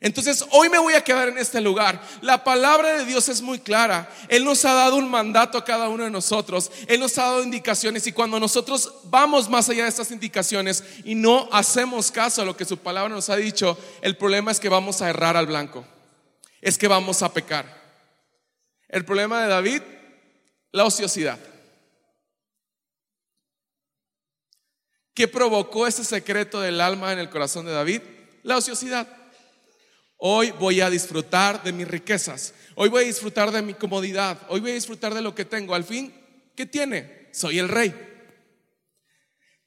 Entonces 0.05 0.45
hoy 0.51 0.69
me 0.69 0.77
voy 0.77 0.93
a 0.93 1.03
quedar 1.03 1.29
en 1.29 1.39
este 1.39 1.59
lugar. 1.59 1.99
La 2.21 2.43
palabra 2.43 2.93
de 2.93 3.05
Dios 3.05 3.27
es 3.27 3.41
muy 3.41 3.57
clara. 3.57 4.07
Él 4.27 4.45
nos 4.45 4.63
ha 4.63 4.71
dado 4.71 4.97
un 4.97 5.09
mandato 5.09 5.57
a 5.57 5.65
cada 5.65 5.89
uno 5.89 6.03
de 6.03 6.11
nosotros. 6.11 6.71
Él 6.87 6.99
nos 6.99 7.17
ha 7.17 7.23
dado 7.23 7.43
indicaciones 7.43 8.05
y 8.05 8.11
cuando 8.11 8.39
nosotros 8.39 8.93
vamos 9.05 9.49
más 9.49 9.67
allá 9.67 9.81
de 9.81 9.89
estas 9.89 10.11
indicaciones 10.11 10.83
y 11.05 11.15
no 11.15 11.49
hacemos 11.51 12.11
caso 12.11 12.43
a 12.43 12.45
lo 12.45 12.55
que 12.55 12.65
su 12.65 12.77
palabra 12.77 13.15
nos 13.15 13.31
ha 13.31 13.35
dicho, 13.35 13.79
el 14.01 14.15
problema 14.15 14.51
es 14.51 14.59
que 14.59 14.69
vamos 14.69 15.01
a 15.01 15.09
errar 15.09 15.37
al 15.37 15.47
blanco. 15.47 15.83
Es 16.61 16.77
que 16.77 16.87
vamos 16.87 17.23
a 17.23 17.33
pecar. 17.33 17.65
El 18.87 19.05
problema 19.05 19.41
de 19.41 19.47
David, 19.47 19.81
la 20.71 20.85
ociosidad. 20.85 21.39
¿Qué 25.15 25.27
provocó 25.27 25.87
ese 25.87 26.03
secreto 26.03 26.61
del 26.61 26.79
alma 26.79 27.11
en 27.11 27.17
el 27.17 27.31
corazón 27.31 27.65
de 27.65 27.71
David? 27.71 28.03
La 28.43 28.57
ociosidad. 28.57 29.24
Hoy 30.17 30.51
voy 30.51 30.81
a 30.81 30.89
disfrutar 30.89 31.63
de 31.63 31.73
mis 31.73 31.87
riquezas. 31.87 32.53
Hoy 32.75 32.89
voy 32.89 33.03
a 33.03 33.07
disfrutar 33.07 33.51
de 33.51 33.61
mi 33.61 33.73
comodidad. 33.73 34.39
Hoy 34.49 34.59
voy 34.59 34.71
a 34.71 34.75
disfrutar 34.75 35.13
de 35.13 35.21
lo 35.21 35.35
que 35.35 35.45
tengo. 35.45 35.75
Al 35.75 35.83
fin, 35.83 36.13
¿qué 36.55 36.65
tiene? 36.65 37.27
Soy 37.31 37.59
el 37.59 37.69
rey. 37.69 37.93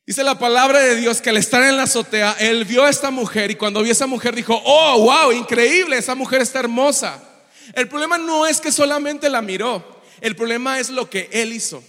Dice 0.07 0.25
la 0.25 0.39
palabra 0.39 0.79
de 0.79 0.97
Dios 0.97 1.21
que 1.21 1.29
al 1.29 1.37
estar 1.37 1.63
en 1.63 1.77
la 1.77 1.83
azotea, 1.83 2.35
él 2.41 2.65
vio 2.65 2.85
a 2.85 2.89
esta 2.89 3.11
mujer 3.11 3.51
y 3.51 3.57
cuando 3.57 3.83
vio 3.83 3.91
a 3.91 3.93
esa 3.93 4.07
mujer 4.07 4.35
dijo, 4.35 4.59
oh, 4.65 5.03
wow, 5.03 5.33
increíble, 5.33 5.99
esa 5.99 6.15
mujer 6.15 6.41
está 6.41 6.61
hermosa. 6.61 7.23
El 7.75 7.89
problema 7.89 8.17
no 8.17 8.47
es 8.47 8.59
que 8.59 8.73
solamente 8.73 9.29
la 9.29 9.43
miró, 9.43 10.01
el 10.23 10.35
problema 10.35 10.81
es 10.81 10.89
lo 10.89 11.11
que 11.11 11.29
él 11.31 11.53
hizo. 11.53 11.85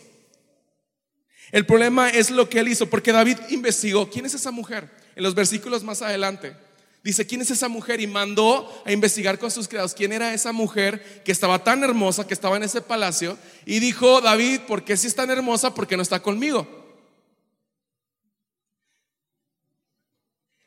El 1.54 1.66
problema 1.66 2.10
es 2.10 2.30
lo 2.30 2.50
que 2.50 2.60
él 2.60 2.68
hizo, 2.68 2.90
porque 2.90 3.14
David 3.14 3.38
investigó, 3.52 4.10
¿quién 4.10 4.26
es 4.26 4.34
esa 4.34 4.52
mujer? 4.52 4.90
En 5.16 5.24
los 5.24 5.34
versículos 5.34 5.84
más 5.84 6.02
adelante. 6.02 6.56
Dice, 7.04 7.26
¿quién 7.26 7.42
es 7.42 7.50
esa 7.50 7.70
mujer? 7.70 8.02
Y 8.02 8.08
mandó 8.08 8.70
a 8.86 8.92
investigar 8.92 9.40
con 9.40 9.50
sus 9.50 9.68
criados 9.68 9.94
quién 9.94 10.12
era 10.12 10.34
esa 10.34 10.52
mujer 10.52 11.24
que 11.24 11.32
estaba 11.32 11.64
tan 11.64 11.84
hermosa, 11.84 12.28
que 12.28 12.34
estaba 12.34 12.58
en 12.58 12.64
ese 12.64 12.82
palacio. 12.82 13.38
Y 13.66 13.80
dijo, 13.80 14.20
David, 14.20 14.62
¿por 14.68 14.84
qué 14.84 14.98
si 14.98 15.08
es 15.08 15.16
tan 15.16 15.30
hermosa? 15.30 15.74
Porque 15.74 15.96
no 15.96 16.04
está 16.04 16.22
conmigo. 16.22 16.68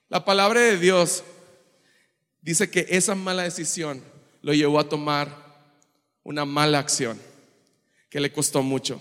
La 0.08 0.24
palabra 0.24 0.60
de 0.60 0.78
Dios 0.78 1.22
dice 2.40 2.70
que 2.70 2.86
esa 2.90 3.14
mala 3.14 3.42
decisión 3.42 4.02
lo 4.40 4.54
llevó 4.54 4.78
a 4.78 4.88
tomar 4.88 5.42
una 6.22 6.44
mala 6.44 6.78
acción 6.78 7.18
que 8.08 8.20
le 8.20 8.32
costó 8.32 8.62
mucho. 8.62 9.00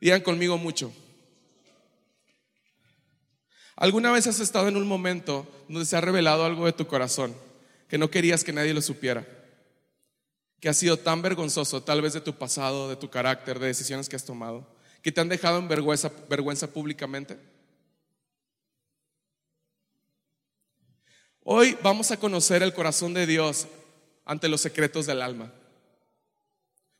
Digan 0.00 0.20
conmigo 0.20 0.58
mucho. 0.58 0.92
¿Alguna 3.82 4.12
vez 4.12 4.28
has 4.28 4.38
estado 4.38 4.68
en 4.68 4.76
un 4.76 4.86
momento 4.86 5.44
donde 5.68 5.86
se 5.86 5.96
ha 5.96 6.00
revelado 6.00 6.44
algo 6.44 6.66
de 6.66 6.72
tu 6.72 6.86
corazón 6.86 7.34
que 7.88 7.98
no 7.98 8.12
querías 8.12 8.44
que 8.44 8.52
nadie 8.52 8.72
lo 8.72 8.80
supiera? 8.80 9.26
Que 10.60 10.68
ha 10.68 10.72
sido 10.72 10.98
tan 10.98 11.20
vergonzoso, 11.20 11.82
tal 11.82 12.00
vez 12.00 12.12
de 12.12 12.20
tu 12.20 12.32
pasado, 12.38 12.88
de 12.88 12.94
tu 12.94 13.10
carácter, 13.10 13.58
de 13.58 13.66
decisiones 13.66 14.08
que 14.08 14.14
has 14.14 14.24
tomado, 14.24 14.64
que 15.02 15.10
te 15.10 15.20
han 15.20 15.28
dejado 15.28 15.58
en 15.58 15.66
vergüenza, 15.66 16.12
vergüenza 16.28 16.68
públicamente. 16.68 17.36
Hoy 21.42 21.76
vamos 21.82 22.12
a 22.12 22.20
conocer 22.20 22.62
el 22.62 22.74
corazón 22.74 23.14
de 23.14 23.26
Dios 23.26 23.66
ante 24.24 24.48
los 24.48 24.60
secretos 24.60 25.06
del 25.06 25.20
alma. 25.20 25.52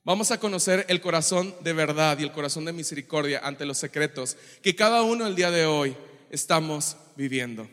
Vamos 0.02 0.32
a 0.32 0.40
conocer 0.40 0.84
el 0.88 1.00
corazón 1.00 1.54
de 1.60 1.74
verdad 1.74 2.18
y 2.18 2.24
el 2.24 2.32
corazón 2.32 2.64
de 2.64 2.72
misericordia 2.72 3.38
ante 3.44 3.66
los 3.66 3.78
secretos 3.78 4.36
que 4.64 4.74
cada 4.74 5.02
uno 5.02 5.28
el 5.28 5.36
día 5.36 5.52
de 5.52 5.64
hoy 5.64 5.96
estamos 6.32 6.96
viviendo. 7.14 7.68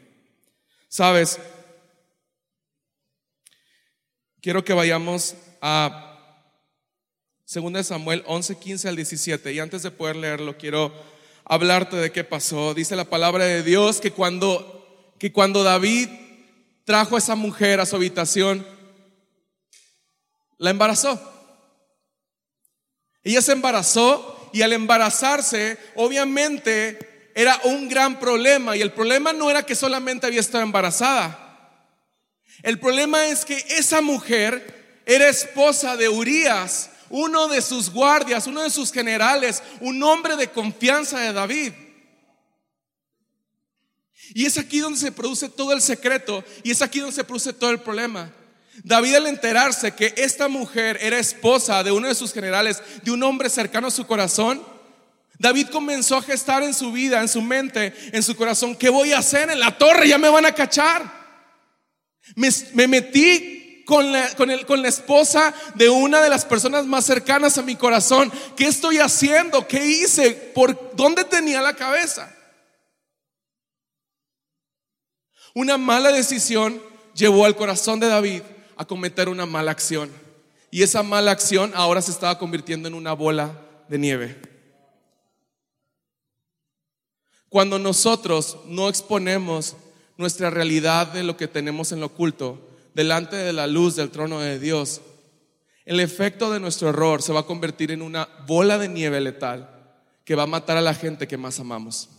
Sabes, 0.89 1.39
quiero 4.41 4.63
que 4.63 4.73
vayamos 4.73 5.35
a 5.61 6.05
2 7.51 7.87
Samuel 7.87 8.23
11, 8.27 8.59
15 8.59 8.89
al 8.89 8.95
17 8.95 9.53
y 9.53 9.59
antes 9.59 9.81
de 9.81 9.91
poder 9.91 10.17
leerlo 10.17 10.57
quiero 10.57 10.93
hablarte 11.45 11.95
de 11.95 12.11
qué 12.11 12.23
pasó. 12.23 12.73
Dice 12.73 12.95
la 12.95 13.05
palabra 13.05 13.45
de 13.45 13.63
Dios 13.63 14.01
que 14.01 14.11
cuando, 14.11 15.15
que 15.17 15.31
cuando 15.31 15.63
David 15.63 16.09
trajo 16.83 17.15
a 17.15 17.19
esa 17.19 17.35
mujer 17.35 17.79
a 17.79 17.85
su 17.85 17.95
habitación, 17.95 18.67
la 20.57 20.69
embarazó. 20.69 21.19
Ella 23.23 23.41
se 23.41 23.53
embarazó 23.53 24.49
y 24.51 24.61
al 24.63 24.73
embarazarse, 24.73 25.77
obviamente 25.95 27.08
era 27.39 27.58
un 27.63 27.88
gran 27.88 28.19
problema 28.19 28.75
y 28.75 28.81
el 28.81 28.91
problema 28.91 29.31
no 29.31 29.50
era 29.50 29.65
que 29.65 29.74
solamente 29.74 30.27
había 30.27 30.41
estado 30.41 30.62
embarazada. 30.62 31.88
El 32.63 32.77
problema 32.81 33.27
es 33.27 33.46
que 33.46 33.55
esa 33.69 34.01
mujer 34.01 35.01
era 35.05 35.29
esposa 35.29 35.96
de 35.96 36.10
Urias, 36.10 36.89
uno 37.10 37.48
de 37.48 37.62
sus 37.62 37.91
guardias, 37.91 38.46
uno 38.46 38.62
de 38.62 38.69
sus 38.69 38.91
generales, 38.91 39.63
un 39.79 40.03
hombre 40.03 40.36
de 40.36 40.50
confianza 40.50 41.17
de 41.22 41.31
David. 41.31 41.72
Y 44.34 44.46
es 44.46 44.58
aquí 44.58 44.79
donde 44.79 45.00
se 45.00 45.13
produce 45.13 45.48
todo 45.48 45.72
el 45.72 45.81
secreto 45.81 46.43
y 46.63 46.72
es 46.72 46.81
aquí 46.81 47.00
donde 47.00 47.15
se 47.15 47.24
produce 47.24 47.53
todo 47.53 47.72
el 47.72 47.79
problema. 47.79 48.34
David 48.84 49.15
al 49.15 49.27
enterarse 49.27 49.93
que 49.93 50.13
esta 50.17 50.50
mujer 50.50 51.00
era 51.01 51.17
esposa 51.17 51.84
de 51.86 51.93
uno 51.93 52.10
de 52.10 52.15
sus 52.15 52.34
generales, 52.34 52.84
de 53.01 53.12
un 53.12 53.24
hombre 53.24 53.50
cercano 53.50 53.88
a 53.88 53.91
su 53.91 54.05
corazón, 54.05 54.62
David 55.39 55.69
comenzó 55.69 56.17
a 56.17 56.22
gestar 56.22 56.63
en 56.63 56.74
su 56.74 56.91
vida, 56.91 57.22
en 57.22 57.29
su 57.29 57.41
mente, 57.41 57.93
en 58.12 58.22
su 58.22 58.36
corazón, 58.36 58.75
¿qué 58.75 58.89
voy 58.89 59.13
a 59.13 59.19
hacer 59.19 59.50
en 59.50 59.62
la 59.62 59.77
torre? 59.77 60.10
Ya 60.10 60.17
me 60.17 60.27
van 60.27 60.46
a 60.46 60.51
cachar. 60.51 61.01
Me, 62.36 62.88
metí 62.88 63.84
con 63.86 64.12
la, 64.12 64.36
con, 64.36 64.50
con 64.67 64.81
la 64.81 64.89
esposa 64.89 65.53
de 65.75 65.89
una 65.89 66.22
de 66.22 66.29
las 66.29 66.43
personas 66.43 66.86
más 66.86 67.05
cercanas 67.05 67.58
a 67.58 67.62
mi 67.62 67.77
corazón. 67.77 68.29
¿Qué 68.58 68.65
estoy 68.65 68.98
haciendo? 68.98 69.65
¿Qué 69.65 69.84
hice? 69.84 70.31
¿Por 70.31 70.93
dónde 70.98 71.24
tenía 71.24 71.62
la 71.62 71.74
cabeza? 71.74 72.36
Una 75.55 75.77
mala 75.77 76.12
decisión 76.12 76.81
llevó 77.15 77.46
al 77.46 77.55
corazón 77.55 78.01
de 78.01 78.08
David 78.08 78.41
a 78.75 78.84
cometer 78.84 79.29
una 79.29 79.46
mala 79.46 79.72
acción. 79.72 80.12
Y 80.69 80.84
esa 80.84 81.01
mala 81.01 81.31
acción 81.31 81.72
ahora 81.75 82.01
se 82.01 82.12
estaba 82.12 82.38
convirtiendo 82.38 82.89
en 82.89 82.93
una 82.93 83.13
bola 83.13 83.58
de 83.88 83.98
nieve. 83.98 84.48
Cuando 87.49 87.79
nosotros 87.79 88.59
no 88.65 88.89
exponemos 88.89 89.75
nuestra 90.17 90.49
realidad 90.49 91.07
de 91.07 91.23
lo 91.23 91.35
que 91.35 91.47
tenemos 91.47 91.91
en 91.91 91.99
lo 91.99 92.07
oculto 92.07 92.69
delante 92.93 93.35
de 93.35 93.53
la 93.53 93.65
luz 93.65 93.95
del 93.95 94.11
trono 94.11 94.39
de 94.39 94.59
Dios, 94.59 95.01
el 95.85 95.99
efecto 95.99 96.51
de 96.51 96.59
nuestro 96.59 96.89
error 96.89 97.23
se 97.23 97.33
va 97.33 97.41
a 97.41 97.45
convertir 97.45 97.91
en 97.91 98.03
una 98.03 98.29
bola 98.45 98.77
de 98.77 98.87
nieve 98.87 99.19
letal 99.19 99.67
que 100.23 100.35
va 100.35 100.43
a 100.43 100.47
matar 100.47 100.77
a 100.77 100.81
la 100.81 100.93
gente 100.93 101.27
que 101.27 101.37
más 101.37 101.59
amamos. 101.59 102.09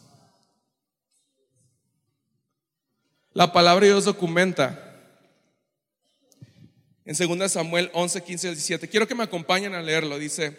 La 3.32 3.52
palabra 3.52 3.82
de 3.82 3.92
Dios 3.92 4.06
documenta 4.06 4.87
en 7.04 7.38
2 7.38 7.52
Samuel 7.52 7.90
11, 7.92 8.25
15 8.25 8.46
y 8.49 8.50
17. 8.50 8.88
Quiero 8.88 9.06
que 9.06 9.14
me 9.14 9.22
acompañen 9.22 9.75
a 9.75 9.82
leerlo. 9.82 10.18
Dice, 10.18 10.56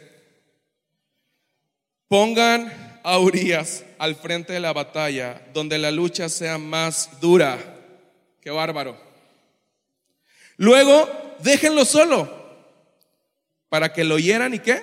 pongan 2.07 2.90
a 3.03 3.19
Urias 3.19 3.83
al 3.97 4.15
frente 4.15 4.53
de 4.53 4.59
la 4.59 4.73
batalla, 4.73 5.41
donde 5.53 5.77
la 5.77 5.91
lucha 5.91 6.29
sea 6.29 6.57
más 6.57 7.19
dura. 7.19 7.57
Qué 8.41 8.49
bárbaro. 8.49 8.97
Luego, 10.57 11.09
déjenlo 11.39 11.85
solo, 11.85 12.29
para 13.69 13.93
que 13.93 14.03
lo 14.03 14.19
hieran 14.19 14.53
y 14.53 14.59
qué? 14.59 14.81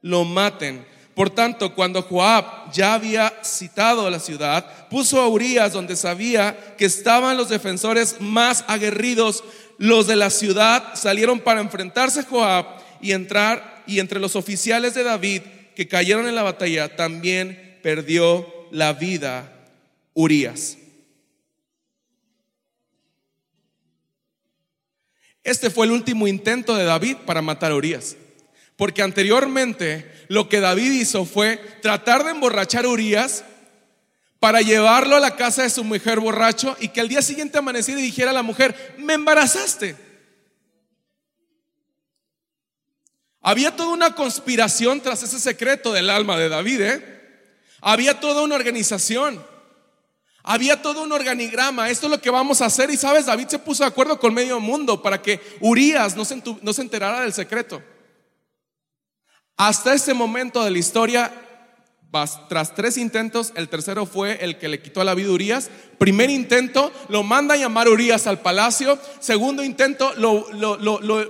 Lo 0.00 0.24
maten. 0.24 0.86
Por 1.14 1.30
tanto, 1.30 1.74
cuando 1.74 2.02
Joab 2.02 2.72
ya 2.72 2.94
había 2.94 3.32
citado 3.44 4.08
la 4.08 4.18
ciudad, 4.18 4.88
puso 4.88 5.20
a 5.20 5.28
Urias 5.28 5.72
donde 5.72 5.94
sabía 5.96 6.74
que 6.78 6.86
estaban 6.86 7.36
los 7.36 7.50
defensores 7.50 8.16
más 8.20 8.64
aguerridos. 8.66 9.44
Los 9.78 10.06
de 10.06 10.16
la 10.16 10.30
ciudad 10.30 10.94
salieron 10.94 11.40
para 11.40 11.60
enfrentarse 11.60 12.20
a 12.20 12.24
Joab 12.24 12.66
y 13.00 13.12
entrar, 13.12 13.82
y 13.86 13.98
entre 13.98 14.20
los 14.20 14.36
oficiales 14.36 14.94
de 14.94 15.02
David 15.02 15.42
que 15.74 15.88
cayeron 15.88 16.26
en 16.26 16.34
la 16.34 16.42
batalla, 16.42 16.96
también 16.96 17.78
perdió 17.82 18.46
la 18.70 18.92
vida 18.92 19.52
Urias. 20.14 20.78
Este 25.44 25.70
fue 25.70 25.86
el 25.86 25.92
último 25.92 26.28
intento 26.28 26.76
de 26.76 26.84
David 26.84 27.16
para 27.26 27.42
matar 27.42 27.72
a 27.72 27.76
Urias. 27.76 28.16
Porque 28.76 29.02
anteriormente 29.02 30.10
lo 30.28 30.48
que 30.48 30.60
David 30.60 30.92
hizo 30.92 31.24
fue 31.24 31.58
tratar 31.82 32.24
de 32.24 32.30
emborrachar 32.30 32.84
a 32.84 32.88
Urias 32.88 33.44
para 34.38 34.60
llevarlo 34.60 35.16
a 35.16 35.20
la 35.20 35.36
casa 35.36 35.62
de 35.62 35.70
su 35.70 35.84
mujer 35.84 36.20
borracho 36.20 36.76
y 36.80 36.88
que 36.88 37.00
al 37.00 37.08
día 37.08 37.22
siguiente 37.22 37.58
amaneciera 37.58 38.00
y 38.00 38.04
dijera 38.04 38.30
a 38.30 38.34
la 38.34 38.42
mujer, 38.42 38.94
me 38.98 39.14
embarazaste. 39.14 39.94
Había 43.42 43.74
toda 43.74 43.90
una 43.90 44.14
conspiración 44.14 45.00
tras 45.00 45.22
ese 45.24 45.40
secreto 45.40 45.92
del 45.92 46.08
alma 46.08 46.38
de 46.38 46.48
David. 46.48 46.80
¿eh? 46.80 47.48
Había 47.80 48.20
toda 48.20 48.42
una 48.42 48.54
organización. 48.54 49.44
Había 50.44 50.80
todo 50.80 51.02
un 51.02 51.12
organigrama. 51.12 51.90
Esto 51.90 52.06
es 52.06 52.12
lo 52.12 52.20
que 52.20 52.30
vamos 52.30 52.62
a 52.62 52.66
hacer. 52.66 52.90
Y 52.90 52.96
sabes, 52.96 53.26
David 53.26 53.48
se 53.48 53.58
puso 53.58 53.82
de 53.82 53.88
acuerdo 53.88 54.18
con 54.20 54.32
medio 54.32 54.60
mundo 54.60 55.02
para 55.02 55.20
que 55.20 55.40
Urias 55.60 56.14
no 56.14 56.24
se, 56.24 56.40
no 56.62 56.72
se 56.72 56.82
enterara 56.82 57.20
del 57.20 57.32
secreto. 57.32 57.82
Hasta 59.56 59.92
este 59.92 60.14
momento 60.14 60.64
de 60.64 60.70
la 60.70 60.78
historia, 60.78 61.41
tras 62.46 62.74
tres 62.74 62.98
intentos, 62.98 63.52
el 63.56 63.70
tercero 63.70 64.04
fue 64.04 64.44
el 64.44 64.58
que 64.58 64.68
le 64.68 64.82
quitó 64.82 65.02
la 65.02 65.14
vida 65.14 65.28
a 65.28 65.32
Urias. 65.32 65.70
Primer 65.96 66.28
intento, 66.28 66.92
lo 67.08 67.22
manda 67.22 67.54
a 67.54 67.56
llamar 67.56 67.88
Urias 67.88 68.26
al 68.26 68.40
palacio. 68.40 68.98
Segundo 69.18 69.64
intento, 69.64 70.12
lo, 70.16 70.46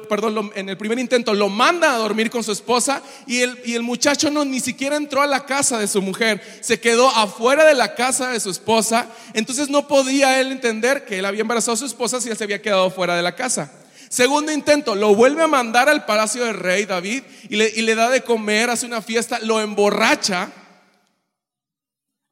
perdón, 0.09 0.51
en 0.57 0.69
el 0.69 0.77
primer 0.77 0.99
intento 0.99 1.35
lo 1.35 1.49
manda 1.49 1.95
a 1.95 1.99
dormir 1.99 2.31
con 2.31 2.43
su 2.43 2.51
esposa 2.51 3.01
y 3.29 3.43
el, 3.43 3.83
muchacho 3.83 4.29
no 4.33 4.45
ni 4.45 4.59
siquiera 4.59 4.97
entró 4.97 5.23
a 5.23 5.29
la 5.29 5.47
casa 5.47 5.79
de 5.79 5.87
su 5.87 6.03
mujer, 6.03 6.43
se 6.61 6.81
quedó 6.81 7.09
afuera 7.11 7.65
de 7.65 7.75
la 7.75 7.95
casa 7.95 8.31
de 8.31 8.41
su 8.41 8.51
esposa. 8.51 9.07
Entonces 9.35 9.71
no 9.71 9.87
podía 9.87 10.41
él 10.41 10.51
entender 10.51 11.05
que 11.05 11.21
él 11.21 11.27
había 11.27 11.43
embarazado 11.43 11.75
a 11.75 11.77
su 11.77 11.87
esposa 11.87 12.21
si 12.21 12.29
él 12.29 12.37
se 12.37 12.43
había 12.43 12.61
quedado 12.61 12.91
fuera 12.91 13.15
de 13.15 13.23
la 13.23 13.37
casa. 13.37 13.71
Segundo 14.09 14.51
intento, 14.51 14.97
lo 14.97 15.15
vuelve 15.15 15.45
a 15.45 15.47
mandar 15.47 15.89
al 15.89 16.07
palacio 16.07 16.45
del 16.45 16.59
rey 16.59 16.87
David 16.87 17.23
y 17.49 17.57
le 17.57 17.95
da 17.95 18.11
de 18.11 18.23
comer, 18.23 18.69
hace 18.69 18.85
una 18.85 19.01
fiesta, 19.01 19.39
lo 19.39 19.61
emborracha 19.61 20.51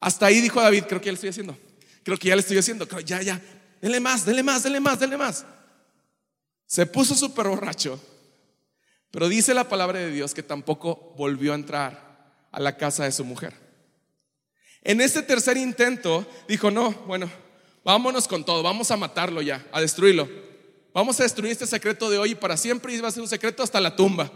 hasta 0.00 0.26
ahí 0.26 0.40
dijo 0.40 0.60
David, 0.60 0.84
creo 0.88 1.00
que 1.00 1.06
ya 1.06 1.12
lo 1.12 1.16
estoy 1.16 1.28
haciendo. 1.28 1.58
Creo 2.02 2.16
que 2.16 2.28
ya 2.28 2.34
lo 2.34 2.40
estoy 2.40 2.56
haciendo. 2.58 2.88
ya, 3.00 3.20
ya. 3.20 3.40
Dele 3.80 4.00
más, 4.00 4.24
dele 4.24 4.42
más, 4.42 4.62
dele 4.62 4.80
más, 4.80 4.98
dele 4.98 5.16
más. 5.16 5.44
Se 6.66 6.86
puso 6.86 7.14
súper 7.14 7.46
borracho. 7.46 8.00
Pero 9.10 9.28
dice 9.28 9.52
la 9.54 9.68
palabra 9.68 9.98
de 9.98 10.10
Dios 10.10 10.34
que 10.34 10.42
tampoco 10.42 11.14
volvió 11.16 11.52
a 11.52 11.56
entrar 11.56 12.46
a 12.50 12.60
la 12.60 12.76
casa 12.76 13.04
de 13.04 13.12
su 13.12 13.24
mujer. 13.24 13.54
En 14.82 15.00
este 15.00 15.22
tercer 15.22 15.56
intento 15.56 16.26
dijo, 16.48 16.70
no, 16.70 16.92
bueno, 17.06 17.30
vámonos 17.84 18.26
con 18.26 18.44
todo, 18.44 18.62
vamos 18.62 18.90
a 18.90 18.96
matarlo 18.96 19.42
ya, 19.42 19.66
a 19.72 19.80
destruirlo. 19.80 20.28
Vamos 20.94 21.20
a 21.20 21.24
destruir 21.24 21.52
este 21.52 21.66
secreto 21.66 22.08
de 22.08 22.18
hoy 22.18 22.32
y 22.32 22.34
para 22.34 22.56
siempre 22.56 22.94
y 22.94 23.00
va 23.00 23.08
a 23.08 23.12
ser 23.12 23.22
un 23.22 23.28
secreto 23.28 23.62
hasta 23.62 23.80
la 23.80 23.94
tumba. 23.94 24.30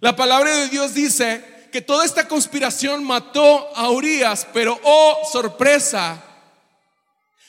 La 0.00 0.16
palabra 0.16 0.54
de 0.54 0.68
Dios 0.68 0.94
dice 0.94 1.53
que 1.74 1.82
toda 1.82 2.04
esta 2.04 2.28
conspiración 2.28 3.02
mató 3.02 3.68
a 3.74 3.90
Urias, 3.90 4.46
pero 4.52 4.78
oh 4.84 5.28
sorpresa, 5.32 6.22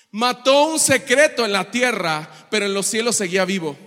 mató 0.10 0.65
un 0.65 0.79
secreto 0.79 1.46
en 1.46 1.51
la 1.51 1.70
tierra, 1.70 2.27
pero 2.50 2.65
en 2.65 2.74
los 2.74 2.88
cielos 2.88 3.17
seguía 3.17 3.46
vivo. 3.46 3.77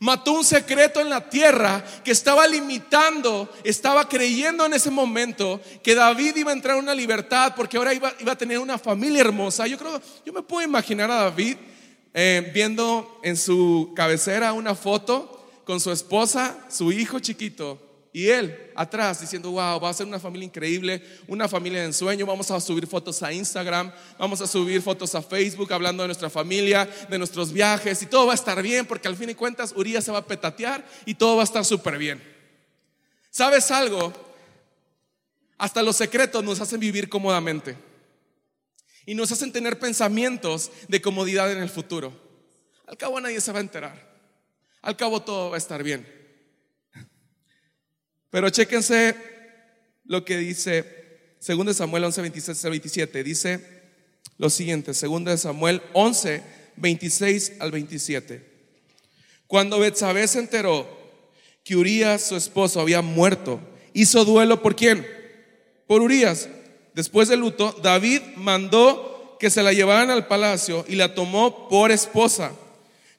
Mató 0.00 0.32
un 0.32 0.44
secreto 0.44 1.00
en 1.00 1.08
la 1.08 1.30
tierra 1.30 1.84
que 2.02 2.10
estaba 2.10 2.44
limitando, 2.48 3.48
estaba 3.62 4.08
creyendo 4.08 4.66
en 4.66 4.72
ese 4.72 4.90
momento 4.90 5.60
que 5.84 5.94
David 5.94 6.34
iba 6.34 6.50
a 6.50 6.54
entrar 6.54 6.76
en 6.76 6.82
una 6.82 6.94
libertad 6.96 7.54
porque 7.54 7.76
ahora 7.76 7.94
iba, 7.94 8.12
iba 8.18 8.32
a 8.32 8.36
tener 8.36 8.58
una 8.58 8.78
familia 8.78 9.20
hermosa. 9.20 9.68
Yo 9.68 9.78
creo, 9.78 10.02
yo 10.26 10.32
me 10.32 10.42
puedo 10.42 10.66
imaginar 10.66 11.08
a 11.08 11.22
David 11.22 11.56
eh, 12.14 12.50
viendo 12.52 13.20
en 13.22 13.36
su 13.36 13.92
cabecera 13.94 14.52
una 14.54 14.74
foto 14.74 15.33
con 15.64 15.80
su 15.80 15.90
esposa, 15.90 16.66
su 16.68 16.92
hijo 16.92 17.18
chiquito 17.18 17.80
y 18.14 18.28
él 18.28 18.70
atrás 18.76 19.20
diciendo, 19.20 19.50
wow, 19.50 19.80
va 19.80 19.88
a 19.90 19.92
ser 19.92 20.06
una 20.06 20.20
familia 20.20 20.46
increíble, 20.46 21.02
una 21.26 21.48
familia 21.48 21.80
de 21.80 21.86
ensueño, 21.86 22.24
vamos 22.24 22.48
a 22.52 22.60
subir 22.60 22.86
fotos 22.86 23.20
a 23.24 23.32
Instagram, 23.32 23.92
vamos 24.16 24.40
a 24.40 24.46
subir 24.46 24.80
fotos 24.80 25.16
a 25.16 25.20
Facebook 25.20 25.72
hablando 25.72 26.04
de 26.04 26.06
nuestra 26.06 26.30
familia, 26.30 26.88
de 27.10 27.18
nuestros 27.18 27.52
viajes 27.52 28.00
y 28.02 28.06
todo 28.06 28.26
va 28.26 28.32
a 28.32 28.36
estar 28.36 28.62
bien 28.62 28.86
porque 28.86 29.08
al 29.08 29.16
fin 29.16 29.30
y 29.30 29.34
cuentas 29.34 29.74
Urias 29.76 30.04
se 30.04 30.12
va 30.12 30.18
a 30.18 30.26
petatear 30.26 30.86
y 31.04 31.16
todo 31.16 31.34
va 31.34 31.42
a 31.42 31.44
estar 31.44 31.64
súper 31.64 31.98
bien. 31.98 32.22
¿Sabes 33.30 33.72
algo? 33.72 34.12
Hasta 35.58 35.82
los 35.82 35.96
secretos 35.96 36.44
nos 36.44 36.60
hacen 36.60 36.78
vivir 36.78 37.08
cómodamente 37.08 37.76
y 39.06 39.16
nos 39.16 39.32
hacen 39.32 39.50
tener 39.50 39.80
pensamientos 39.80 40.70
de 40.86 41.02
comodidad 41.02 41.50
en 41.50 41.58
el 41.58 41.68
futuro. 41.68 42.12
Al 42.86 42.96
cabo 42.96 43.20
nadie 43.20 43.40
se 43.40 43.50
va 43.50 43.58
a 43.58 43.62
enterar. 43.62 44.13
Al 44.84 44.96
cabo 44.96 45.22
todo 45.22 45.48
va 45.48 45.56
a 45.56 45.58
estar 45.58 45.82
bien. 45.82 46.06
Pero 48.28 48.50
chéquense 48.50 49.16
lo 50.04 50.26
que 50.26 50.36
dice 50.36 51.38
2 51.40 51.74
Samuel 51.74 52.04
11, 52.04 52.20
26 52.20 52.64
al 52.66 52.70
27. 52.70 53.24
Dice 53.24 53.66
lo 54.36 54.50
siguiente, 54.50 54.92
2 54.92 55.40
Samuel 55.40 55.80
11, 55.94 56.42
26 56.76 57.52
al 57.60 57.70
27. 57.70 58.44
Cuando 59.46 59.78
Betsabé 59.78 60.28
se 60.28 60.40
enteró 60.40 60.86
que 61.64 61.76
Urias, 61.76 62.26
su 62.26 62.36
esposo, 62.36 62.78
había 62.78 63.00
muerto, 63.00 63.60
hizo 63.94 64.26
duelo 64.26 64.60
por 64.60 64.76
quién? 64.76 65.06
Por 65.86 66.02
Urias. 66.02 66.50
Después 66.92 67.28
del 67.30 67.40
luto, 67.40 67.74
David 67.82 68.20
mandó 68.36 69.38
que 69.40 69.48
se 69.48 69.62
la 69.62 69.72
llevaran 69.72 70.10
al 70.10 70.26
palacio 70.26 70.84
y 70.86 70.96
la 70.96 71.14
tomó 71.14 71.70
por 71.70 71.90
esposa. 71.90 72.52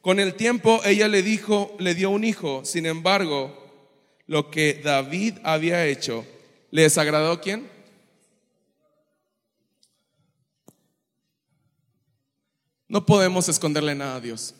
Con 0.06 0.20
el 0.20 0.36
tiempo 0.36 0.82
ella 0.86 1.08
le 1.08 1.24
dijo, 1.24 1.76
le 1.80 1.96
dio 1.96 2.12
un 2.12 2.24
hijo. 2.24 2.64
Sin 2.64 2.86
embargo, 2.86 3.58
lo 4.28 4.52
que 4.52 4.80
David 4.84 5.40
había 5.42 5.88
hecho, 5.88 6.24
¿le 6.70 6.84
desagradó 6.84 7.42
quién? 7.42 7.68
No 12.88 13.04
podemos 13.04 13.50
esconderle 13.50 13.96
nada 13.96 14.18
a 14.18 14.22
Dios. 14.22 14.54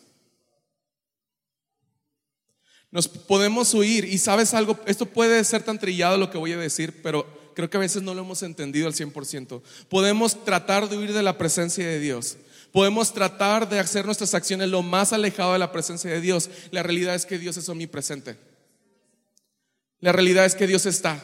Nos 2.90 3.08
podemos 3.08 3.72
huir 3.76 4.06
y 4.06 4.18
sabes 4.18 4.52
algo, 4.56 4.80
esto 4.88 5.06
puede 5.06 5.44
ser 5.44 5.62
tan 5.62 5.78
trillado 5.78 6.18
lo 6.18 6.32
que 6.32 6.40
voy 6.40 6.54
a 6.54 6.58
decir, 6.58 7.04
pero 7.04 7.52
creo 7.54 7.70
que 7.70 7.78
a 7.78 7.82
veces 7.82 8.02
no 8.02 8.16
lo 8.16 8.24
hemos 8.24 8.42
entendido 8.42 8.88
al 8.88 8.96
100%. 8.96 9.62
Podemos 9.90 10.44
tratar 10.44 10.90
de 10.90 10.98
huir 10.98 11.14
de 11.14 11.22
la 11.22 11.38
presencia 11.38 11.86
de 11.86 12.00
Dios. 12.00 12.36
Podemos 12.76 13.14
tratar 13.14 13.70
de 13.70 13.80
hacer 13.80 14.06
nuestras 14.06 14.34
acciones 14.34 14.68
lo 14.68 14.82
más 14.82 15.14
alejado 15.14 15.54
de 15.54 15.60
la 15.60 15.72
presencia 15.72 16.12
de 16.12 16.20
Dios. 16.20 16.50
La 16.72 16.84
realidad 16.84 17.16
es 17.16 17.26
que 17.26 17.40
Dios 17.40 17.56
es 17.56 17.70
omnipresente. 17.70 18.38
La 20.02 20.12
realidad 20.12 20.44
es 20.44 20.56
que 20.56 20.68
Dios 20.68 20.86
está. 20.86 21.24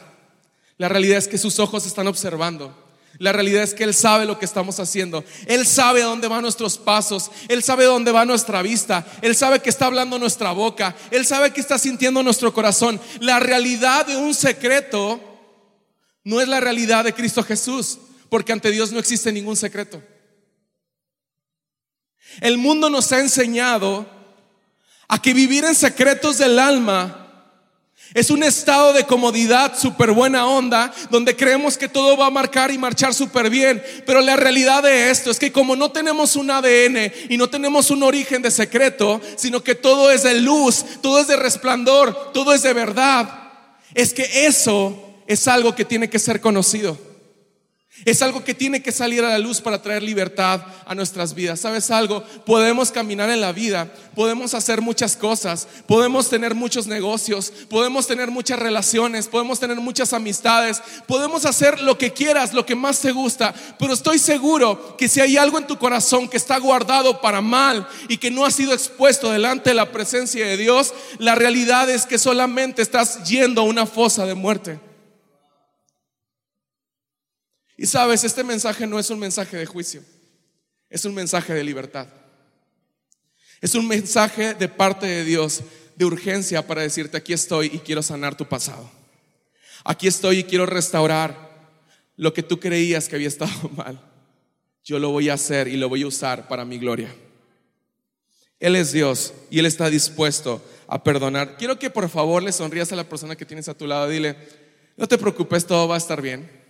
La 0.78 0.88
realidad 0.88 1.18
es 1.18 1.28
que 1.28 1.36
sus 1.36 1.58
ojos 1.58 1.84
están 1.84 2.06
observando. 2.06 2.74
La 3.18 3.32
realidad 3.32 3.64
es 3.64 3.74
que 3.74 3.84
Él 3.84 3.92
sabe 3.92 4.24
lo 4.24 4.38
que 4.38 4.46
estamos 4.46 4.80
haciendo. 4.80 5.24
Él 5.46 5.66
sabe 5.66 6.00
dónde 6.00 6.26
van 6.26 6.40
nuestros 6.40 6.78
pasos. 6.78 7.30
Él 7.48 7.62
sabe 7.62 7.84
dónde 7.84 8.12
va 8.12 8.24
nuestra 8.24 8.62
vista. 8.62 9.04
Él 9.20 9.36
sabe 9.36 9.60
que 9.60 9.68
está 9.68 9.84
hablando 9.84 10.18
nuestra 10.18 10.52
boca. 10.52 10.96
Él 11.10 11.26
sabe 11.26 11.50
que 11.50 11.60
está 11.60 11.76
sintiendo 11.76 12.22
nuestro 12.22 12.54
corazón. 12.54 12.98
La 13.20 13.40
realidad 13.40 14.06
de 14.06 14.16
un 14.16 14.32
secreto 14.32 15.20
no 16.24 16.40
es 16.40 16.48
la 16.48 16.60
realidad 16.60 17.04
de 17.04 17.12
Cristo 17.12 17.42
Jesús, 17.42 17.98
porque 18.30 18.54
ante 18.54 18.70
Dios 18.70 18.90
no 18.90 18.98
existe 18.98 19.30
ningún 19.30 19.56
secreto. 19.56 20.02
El 22.40 22.58
mundo 22.58 22.90
nos 22.90 23.12
ha 23.12 23.20
enseñado 23.20 24.06
a 25.08 25.20
que 25.20 25.34
vivir 25.34 25.64
en 25.64 25.74
secretos 25.74 26.38
del 26.38 26.58
alma 26.58 27.22
es 28.14 28.30
un 28.30 28.42
estado 28.42 28.92
de 28.92 29.04
comodidad 29.04 29.78
súper 29.78 30.12
buena 30.12 30.46
onda, 30.46 30.92
donde 31.10 31.34
creemos 31.34 31.78
que 31.78 31.88
todo 31.88 32.16
va 32.16 32.26
a 32.26 32.30
marcar 32.30 32.70
y 32.70 32.76
marchar 32.76 33.14
súper 33.14 33.48
bien. 33.48 33.82
Pero 34.04 34.20
la 34.20 34.36
realidad 34.36 34.82
de 34.82 35.10
esto 35.10 35.30
es 35.30 35.38
que 35.38 35.52
como 35.52 35.76
no 35.76 35.90
tenemos 35.90 36.36
un 36.36 36.50
ADN 36.50 37.12
y 37.30 37.36
no 37.38 37.48
tenemos 37.48 37.90
un 37.90 38.02
origen 38.02 38.42
de 38.42 38.50
secreto, 38.50 39.20
sino 39.36 39.64
que 39.64 39.74
todo 39.74 40.10
es 40.10 40.24
de 40.24 40.34
luz, 40.34 40.84
todo 41.00 41.20
es 41.20 41.26
de 41.26 41.36
resplandor, 41.36 42.32
todo 42.32 42.52
es 42.52 42.62
de 42.62 42.74
verdad, 42.74 43.50
es 43.94 44.12
que 44.12 44.46
eso 44.46 45.14
es 45.26 45.48
algo 45.48 45.74
que 45.74 45.86
tiene 45.86 46.10
que 46.10 46.18
ser 46.18 46.40
conocido. 46.40 47.11
Es 48.06 48.22
algo 48.22 48.42
que 48.42 48.54
tiene 48.54 48.82
que 48.82 48.90
salir 48.90 49.22
a 49.22 49.28
la 49.28 49.38
luz 49.38 49.60
para 49.60 49.82
traer 49.82 50.02
libertad 50.02 50.62
a 50.86 50.94
nuestras 50.94 51.34
vidas. 51.34 51.60
¿Sabes 51.60 51.90
algo? 51.90 52.24
Podemos 52.46 52.90
caminar 52.90 53.28
en 53.28 53.42
la 53.42 53.52
vida, 53.52 53.92
podemos 54.14 54.54
hacer 54.54 54.80
muchas 54.80 55.14
cosas, 55.14 55.68
podemos 55.86 56.30
tener 56.30 56.54
muchos 56.54 56.86
negocios, 56.86 57.52
podemos 57.68 58.06
tener 58.06 58.30
muchas 58.30 58.58
relaciones, 58.58 59.28
podemos 59.28 59.60
tener 59.60 59.76
muchas 59.76 60.14
amistades, 60.14 60.82
podemos 61.06 61.44
hacer 61.44 61.82
lo 61.82 61.98
que 61.98 62.12
quieras, 62.12 62.54
lo 62.54 62.64
que 62.64 62.74
más 62.74 62.98
te 63.00 63.12
gusta, 63.12 63.54
pero 63.78 63.92
estoy 63.92 64.18
seguro 64.18 64.96
que 64.96 65.08
si 65.08 65.20
hay 65.20 65.36
algo 65.36 65.58
en 65.58 65.66
tu 65.66 65.78
corazón 65.78 66.28
que 66.28 66.38
está 66.38 66.58
guardado 66.58 67.20
para 67.20 67.42
mal 67.42 67.86
y 68.08 68.16
que 68.16 68.30
no 68.30 68.46
ha 68.46 68.50
sido 68.50 68.72
expuesto 68.72 69.30
delante 69.30 69.70
de 69.70 69.76
la 69.76 69.92
presencia 69.92 70.46
de 70.46 70.56
Dios, 70.56 70.94
la 71.18 71.34
realidad 71.34 71.88
es 71.90 72.06
que 72.06 72.18
solamente 72.18 72.80
estás 72.82 73.28
yendo 73.28 73.60
a 73.60 73.64
una 73.64 73.84
fosa 73.84 74.24
de 74.24 74.34
muerte. 74.34 74.91
Y 77.82 77.86
sabes, 77.86 78.22
este 78.22 78.44
mensaje 78.44 78.86
no 78.86 78.96
es 78.96 79.10
un 79.10 79.18
mensaje 79.18 79.56
de 79.56 79.66
juicio, 79.66 80.04
es 80.88 81.04
un 81.04 81.12
mensaje 81.12 81.52
de 81.52 81.64
libertad. 81.64 82.06
Es 83.60 83.74
un 83.74 83.88
mensaje 83.88 84.54
de 84.54 84.68
parte 84.68 85.04
de 85.08 85.24
Dios 85.24 85.62
de 85.96 86.04
urgencia 86.04 86.64
para 86.64 86.82
decirte, 86.82 87.16
aquí 87.16 87.32
estoy 87.32 87.72
y 87.74 87.80
quiero 87.80 88.00
sanar 88.00 88.36
tu 88.36 88.46
pasado. 88.48 88.88
Aquí 89.82 90.06
estoy 90.06 90.38
y 90.38 90.44
quiero 90.44 90.64
restaurar 90.64 91.34
lo 92.16 92.32
que 92.32 92.44
tú 92.44 92.60
creías 92.60 93.08
que 93.08 93.16
había 93.16 93.26
estado 93.26 93.50
mal. 93.76 94.00
Yo 94.84 95.00
lo 95.00 95.10
voy 95.10 95.28
a 95.28 95.34
hacer 95.34 95.66
y 95.66 95.76
lo 95.76 95.88
voy 95.88 96.02
a 96.02 96.06
usar 96.06 96.46
para 96.46 96.64
mi 96.64 96.78
gloria. 96.78 97.12
Él 98.60 98.76
es 98.76 98.92
Dios 98.92 99.34
y 99.50 99.58
Él 99.58 99.66
está 99.66 99.90
dispuesto 99.90 100.64
a 100.86 101.02
perdonar. 101.02 101.56
Quiero 101.56 101.80
que 101.80 101.90
por 101.90 102.08
favor 102.08 102.44
le 102.44 102.52
sonrías 102.52 102.92
a 102.92 102.96
la 102.96 103.08
persona 103.08 103.34
que 103.34 103.44
tienes 103.44 103.68
a 103.68 103.74
tu 103.74 103.88
lado. 103.88 104.08
Dile, 104.08 104.36
no 104.96 105.08
te 105.08 105.18
preocupes, 105.18 105.66
todo 105.66 105.88
va 105.88 105.96
a 105.96 105.98
estar 105.98 106.22
bien. 106.22 106.61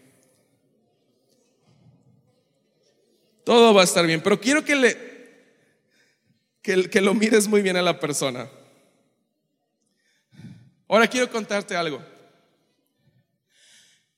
Todo 3.44 3.74
va 3.74 3.80
a 3.80 3.84
estar 3.84 4.06
bien, 4.06 4.22
pero 4.22 4.40
quiero 4.40 4.64
que 4.64 4.76
le 4.76 5.12
que, 6.62 6.88
que 6.88 7.00
lo 7.00 7.12
mires 7.12 7.48
muy 7.48 7.60
bien 7.60 7.76
a 7.76 7.82
la 7.82 7.98
persona. 7.98 8.48
Ahora 10.88 11.08
quiero 11.08 11.30
contarte 11.30 11.74
algo. 11.74 12.02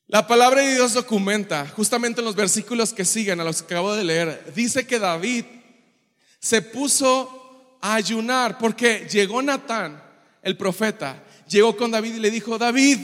La 0.06 0.26
palabra 0.26 0.60
de 0.60 0.74
Dios 0.74 0.92
documenta, 0.92 1.66
justamente 1.68 2.20
en 2.20 2.26
los 2.26 2.36
versículos 2.36 2.92
que 2.92 3.04
siguen, 3.04 3.40
a 3.40 3.44
los 3.44 3.62
que 3.62 3.74
acabo 3.74 3.94
de 3.94 4.04
leer, 4.04 4.52
dice 4.54 4.86
que 4.86 4.98
David 4.98 5.44
se 6.38 6.60
puso 6.60 7.78
a 7.80 7.94
ayunar 7.94 8.58
porque 8.58 9.08
llegó 9.10 9.40
Natán, 9.40 10.02
el 10.42 10.56
profeta, 10.58 11.24
llegó 11.48 11.74
con 11.76 11.90
David 11.90 12.16
y 12.16 12.20
le 12.20 12.30
dijo, 12.30 12.58
David, 12.58 12.98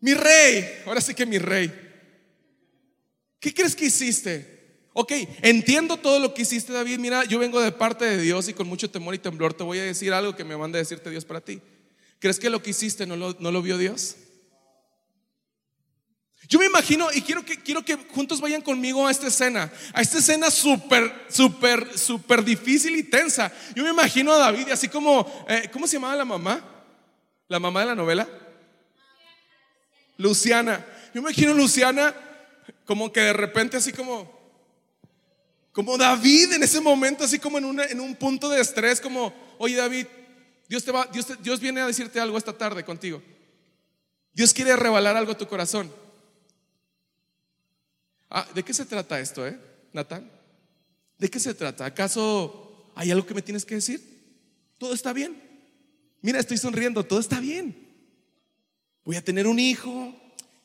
mi 0.00 0.14
rey, 0.14 0.82
ahora 0.86 1.00
sí 1.00 1.14
que 1.14 1.26
mi 1.26 1.38
rey, 1.38 1.72
¿qué 3.38 3.52
crees 3.52 3.76
que 3.76 3.86
hiciste? 3.86 4.53
Ok, 4.96 5.10
entiendo 5.42 5.96
todo 5.96 6.20
lo 6.20 6.34
que 6.34 6.42
hiciste 6.42 6.72
David, 6.72 7.00
mira, 7.00 7.24
yo 7.24 7.40
vengo 7.40 7.60
de 7.60 7.72
parte 7.72 8.04
de 8.04 8.16
Dios 8.16 8.48
y 8.48 8.54
con 8.54 8.68
mucho 8.68 8.88
temor 8.88 9.12
y 9.12 9.18
temblor 9.18 9.52
te 9.52 9.64
voy 9.64 9.80
a 9.80 9.82
decir 9.82 10.12
algo 10.12 10.36
que 10.36 10.44
me 10.44 10.56
manda 10.56 10.78
a 10.78 10.82
decirte 10.82 11.10
Dios 11.10 11.24
para 11.24 11.40
ti. 11.40 11.60
¿Crees 12.20 12.38
que 12.38 12.48
lo 12.48 12.62
que 12.62 12.70
hiciste 12.70 13.04
no 13.04 13.16
lo, 13.16 13.62
vio 13.62 13.76
Dios? 13.76 14.14
Yo 16.48 16.60
me 16.60 16.66
imagino 16.66 17.08
y 17.12 17.22
quiero 17.22 17.44
que, 17.44 17.60
quiero 17.60 17.84
que 17.84 17.96
juntos 17.96 18.40
vayan 18.40 18.62
conmigo 18.62 19.04
a 19.04 19.10
esta 19.10 19.26
escena, 19.26 19.72
a 19.92 20.00
esta 20.00 20.18
escena 20.18 20.48
súper, 20.48 21.12
súper, 21.28 21.98
súper 21.98 22.44
difícil 22.44 22.94
y 22.94 23.02
tensa. 23.02 23.52
Yo 23.74 23.82
me 23.82 23.90
imagino 23.90 24.32
a 24.32 24.38
David 24.38 24.70
así 24.70 24.88
como, 24.88 25.44
eh, 25.48 25.68
¿cómo 25.72 25.88
se 25.88 25.94
llamaba 25.94 26.14
la 26.14 26.24
mamá? 26.24 26.64
¿La 27.48 27.58
mamá 27.58 27.80
de 27.80 27.86
la 27.86 27.94
novela? 27.96 28.28
Luciana. 30.18 30.86
Yo 31.12 31.20
me 31.20 31.30
imagino 31.30 31.50
a 31.50 31.56
Luciana 31.56 32.14
como 32.84 33.12
que 33.12 33.20
de 33.20 33.32
repente 33.32 33.76
así 33.76 33.92
como, 33.92 34.43
como 35.74 35.98
David 35.98 36.52
en 36.52 36.62
ese 36.62 36.80
momento, 36.80 37.24
así 37.24 37.40
como 37.40 37.58
en, 37.58 37.80
en 37.80 38.00
un 38.00 38.14
punto 38.14 38.48
de 38.48 38.60
estrés, 38.60 39.00
como, 39.00 39.34
oye 39.58 39.74
David, 39.74 40.06
Dios, 40.68 40.84
te 40.84 40.92
va, 40.92 41.06
Dios, 41.12 41.26
Dios 41.42 41.58
viene 41.58 41.80
a 41.80 41.86
decirte 41.88 42.20
algo 42.20 42.38
esta 42.38 42.56
tarde 42.56 42.84
contigo. 42.84 43.20
Dios 44.32 44.54
quiere 44.54 44.76
revelar 44.76 45.16
algo 45.16 45.32
a 45.32 45.36
tu 45.36 45.48
corazón. 45.48 45.92
Ah, 48.30 48.46
¿de 48.54 48.62
qué 48.62 48.72
se 48.72 48.84
trata 48.86 49.18
esto, 49.18 49.44
eh, 49.44 49.58
Natán? 49.92 50.30
¿De 51.18 51.28
qué 51.28 51.40
se 51.40 51.54
trata? 51.54 51.84
¿Acaso 51.86 52.92
hay 52.94 53.10
algo 53.10 53.26
que 53.26 53.34
me 53.34 53.42
tienes 53.42 53.64
que 53.64 53.74
decir? 53.74 54.00
Todo 54.78 54.94
está 54.94 55.12
bien. 55.12 55.42
Mira, 56.22 56.38
estoy 56.38 56.56
sonriendo, 56.56 57.02
todo 57.02 57.18
está 57.18 57.40
bien. 57.40 57.76
Voy 59.04 59.16
a 59.16 59.24
tener 59.24 59.48
un 59.48 59.58
hijo, 59.58 60.14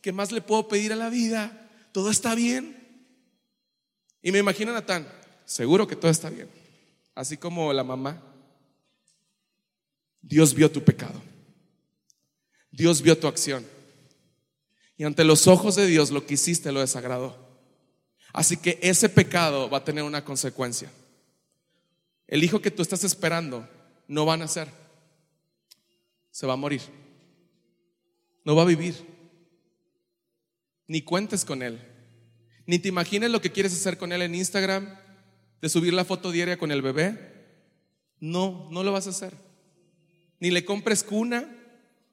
¿qué 0.02 0.12
más 0.12 0.32
le 0.32 0.42
puedo 0.42 0.68
pedir 0.68 0.94
a 0.94 0.96
la 0.96 1.10
vida? 1.10 1.68
Todo 1.94 2.12
está 2.12 2.36
bien. 2.36 2.79
Y 4.22 4.32
me 4.32 4.40
imagino 4.40 4.74
Natán, 4.74 5.08
seguro 5.46 5.88
que 5.88 5.96
todo 5.96 6.12
está 6.12 6.30
bien. 6.30 6.50
Así 7.16 7.38
como 7.38 7.74
la 7.74 7.84
mamá. 7.84 8.22
Dios 10.22 10.54
vio 10.54 10.72
tu 10.72 10.84
pecado. 10.84 11.22
Dios 12.72 13.02
vio 13.02 13.18
tu 13.18 13.28
acción. 13.28 13.66
Y 14.98 15.04
ante 15.04 15.24
los 15.24 15.48
ojos 15.48 15.76
de 15.76 15.88
Dios 15.88 16.12
lo 16.12 16.26
que 16.26 16.34
hiciste 16.36 16.72
lo 16.72 16.82
desagradó. 16.82 17.38
Así 18.34 18.58
que 18.58 18.78
ese 18.82 19.10
pecado 19.10 19.70
va 19.70 19.80
a 19.80 19.84
tener 19.84 20.04
una 20.04 20.24
consecuencia. 20.24 20.92
El 22.28 22.44
hijo 22.44 22.62
que 22.62 22.72
tú 22.72 22.82
estás 22.82 23.04
esperando 23.04 23.68
no 24.08 24.26
va 24.26 24.36
a 24.36 24.38
nacer. 24.38 24.70
Se 26.32 26.46
va 26.46 26.54
a 26.54 26.58
morir. 26.58 26.82
No 28.44 28.56
va 28.56 28.64
a 28.64 28.66
vivir. 28.66 28.96
Ni 30.88 31.02
cuentes 31.02 31.44
con 31.44 31.64
él. 31.64 31.80
Ni 32.70 32.78
te 32.78 32.88
imagines 32.88 33.32
lo 33.32 33.42
que 33.42 33.52
quieres 33.52 33.74
hacer 33.74 33.98
con 33.98 34.12
él 34.12 34.22
en 34.22 34.36
Instagram, 34.36 34.96
de 35.60 35.70
subir 35.70 35.92
la 35.92 36.06
foto 36.06 36.30
diaria 36.30 36.60
con 36.60 36.72
el 36.72 36.84
bebé. 36.84 37.18
No, 38.20 38.68
no 38.70 38.84
lo 38.84 38.92
vas 38.92 39.08
a 39.08 39.10
hacer. 39.10 39.34
Ni 40.40 40.52
le 40.52 40.64
compres 40.64 41.04
cuna, 41.04 41.50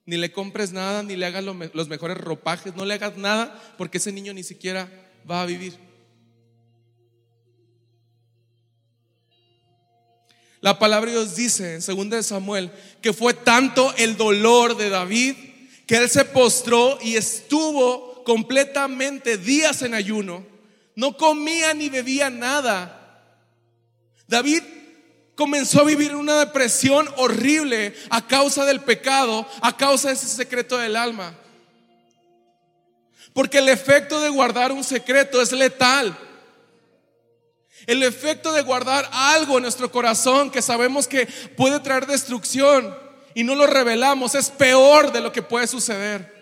ni 0.06 0.16
le 0.16 0.32
compres 0.32 0.72
nada, 0.72 1.02
ni 1.02 1.14
le 1.14 1.26
hagas 1.26 1.44
los 1.44 1.88
mejores 1.88 2.16
ropajes, 2.16 2.74
no 2.74 2.86
le 2.86 2.94
hagas 2.94 3.18
nada 3.18 3.74
porque 3.76 3.98
ese 3.98 4.12
niño 4.12 4.32
ni 4.32 4.42
siquiera 4.42 4.88
va 5.30 5.42
a 5.42 5.44
vivir. 5.44 5.74
La 10.62 10.78
palabra 10.78 11.10
de 11.10 11.18
Dios 11.18 11.36
dice 11.36 11.74
en 11.74 12.08
2 12.10 12.24
Samuel 12.24 12.72
que 13.02 13.12
fue 13.12 13.34
tanto 13.34 13.94
el 13.98 14.16
dolor 14.16 14.78
de 14.78 14.88
David 14.88 15.34
que 15.86 15.96
él 15.96 16.08
se 16.08 16.24
postró 16.24 16.98
y 17.02 17.16
estuvo 17.16 18.15
completamente 18.26 19.38
días 19.38 19.80
en 19.82 19.94
ayuno. 19.94 20.44
No 20.96 21.16
comía 21.16 21.72
ni 21.72 21.88
bebía 21.88 22.28
nada. 22.28 23.22
David 24.26 24.62
comenzó 25.36 25.80
a 25.80 25.84
vivir 25.84 26.16
una 26.16 26.40
depresión 26.40 27.08
horrible 27.16 27.94
a 28.10 28.26
causa 28.26 28.64
del 28.64 28.80
pecado, 28.80 29.46
a 29.62 29.76
causa 29.76 30.08
de 30.08 30.14
ese 30.14 30.26
secreto 30.26 30.76
del 30.76 30.96
alma. 30.96 31.38
Porque 33.32 33.58
el 33.58 33.68
efecto 33.68 34.20
de 34.20 34.28
guardar 34.28 34.72
un 34.72 34.82
secreto 34.82 35.40
es 35.40 35.52
letal. 35.52 36.18
El 37.86 38.02
efecto 38.02 38.52
de 38.52 38.62
guardar 38.62 39.08
algo 39.12 39.58
en 39.58 39.62
nuestro 39.62 39.92
corazón 39.92 40.50
que 40.50 40.62
sabemos 40.62 41.06
que 41.06 41.26
puede 41.56 41.78
traer 41.78 42.06
destrucción 42.06 42.92
y 43.34 43.44
no 43.44 43.54
lo 43.54 43.68
revelamos 43.68 44.34
es 44.34 44.50
peor 44.50 45.12
de 45.12 45.20
lo 45.20 45.30
que 45.30 45.42
puede 45.42 45.68
suceder. 45.68 46.35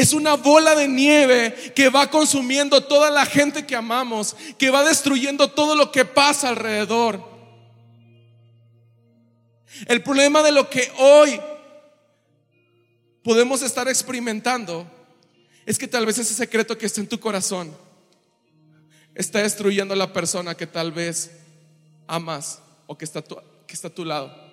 Es 0.00 0.14
una 0.14 0.34
bola 0.34 0.74
de 0.74 0.88
nieve 0.88 1.72
que 1.76 1.90
va 1.90 2.10
consumiendo 2.10 2.82
toda 2.82 3.10
la 3.10 3.26
gente 3.26 3.66
que 3.66 3.76
amamos, 3.76 4.34
que 4.56 4.70
va 4.70 4.82
destruyendo 4.82 5.50
todo 5.50 5.76
lo 5.76 5.92
que 5.92 6.06
pasa 6.06 6.48
alrededor. 6.48 7.22
El 9.86 10.02
problema 10.02 10.42
de 10.42 10.52
lo 10.52 10.70
que 10.70 10.90
hoy 10.96 11.38
podemos 13.22 13.60
estar 13.60 13.88
experimentando 13.88 14.90
es 15.66 15.76
que 15.76 15.86
tal 15.86 16.06
vez 16.06 16.16
ese 16.16 16.32
secreto 16.32 16.78
que 16.78 16.86
está 16.86 17.02
en 17.02 17.06
tu 17.06 17.20
corazón 17.20 17.70
está 19.14 19.42
destruyendo 19.42 19.92
a 19.92 19.98
la 19.98 20.14
persona 20.14 20.56
que 20.56 20.66
tal 20.66 20.92
vez 20.92 21.30
amas 22.06 22.62
o 22.86 22.96
que 22.96 23.04
está, 23.04 23.22
que 23.22 23.74
está 23.74 23.88
a 23.88 23.94
tu 23.94 24.06
lado. 24.06 24.49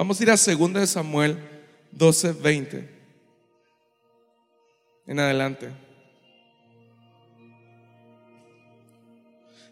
Vamos 0.00 0.18
a 0.18 0.22
ir 0.22 0.30
a 0.30 0.34
2 0.34 0.72
de 0.72 0.86
Samuel 0.86 1.36
12, 1.92 2.32
20. 2.32 2.88
En 5.06 5.20
adelante. 5.20 5.68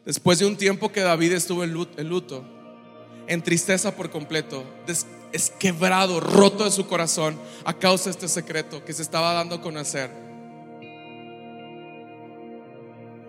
Después 0.04 0.38
de 0.38 0.44
un 0.44 0.58
tiempo 0.58 0.92
que 0.92 1.00
David 1.00 1.32
estuvo 1.32 1.64
en 1.64 1.72
luto, 1.72 2.44
en 3.26 3.40
tristeza 3.40 3.96
por 3.96 4.10
completo, 4.10 4.64
es 5.32 5.48
quebrado, 5.58 6.20
roto 6.20 6.64
de 6.64 6.72
su 6.72 6.86
corazón 6.86 7.40
a 7.64 7.72
causa 7.72 8.04
de 8.04 8.10
este 8.10 8.28
secreto 8.28 8.84
que 8.84 8.92
se 8.92 9.00
estaba 9.00 9.32
dando 9.32 9.54
a 9.54 9.62
conocer. 9.62 10.10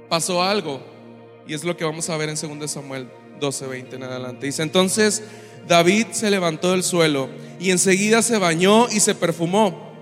Pasó 0.09 0.43
algo 0.43 0.81
y 1.47 1.53
es 1.53 1.63
lo 1.63 1.77
que 1.77 1.85
vamos 1.85 2.09
a 2.09 2.17
ver 2.17 2.27
en 2.27 2.59
2 2.59 2.69
Samuel 2.69 3.09
12:20 3.39 3.93
en 3.93 4.03
adelante. 4.03 4.47
Dice, 4.47 4.63
entonces 4.63 5.23
David 5.69 6.07
se 6.13 6.31
levantó 6.31 6.71
del 6.71 6.81
suelo 6.81 7.29
y 7.59 7.69
enseguida 7.69 8.23
se 8.23 8.39
bañó 8.39 8.89
y 8.89 9.01
se 9.01 9.13
perfumó. 9.13 9.93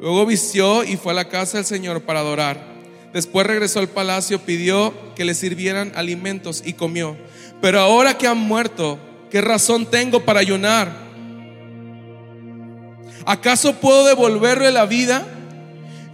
Luego 0.00 0.24
vistió 0.26 0.84
y 0.84 0.96
fue 0.96 1.10
a 1.10 1.16
la 1.16 1.28
casa 1.28 1.58
del 1.58 1.66
Señor 1.66 2.02
para 2.02 2.20
adorar. 2.20 2.64
Después 3.12 3.48
regresó 3.48 3.80
al 3.80 3.88
palacio, 3.88 4.38
pidió 4.38 4.94
que 5.16 5.24
le 5.24 5.34
sirvieran 5.34 5.90
alimentos 5.96 6.62
y 6.64 6.74
comió. 6.74 7.16
Pero 7.60 7.80
ahora 7.80 8.16
que 8.16 8.28
han 8.28 8.38
muerto, 8.38 9.00
¿qué 9.28 9.40
razón 9.40 9.86
tengo 9.86 10.20
para 10.20 10.38
ayunar? 10.38 11.02
¿Acaso 13.26 13.74
puedo 13.80 14.06
devolverle 14.06 14.70
la 14.70 14.86
vida? 14.86 15.26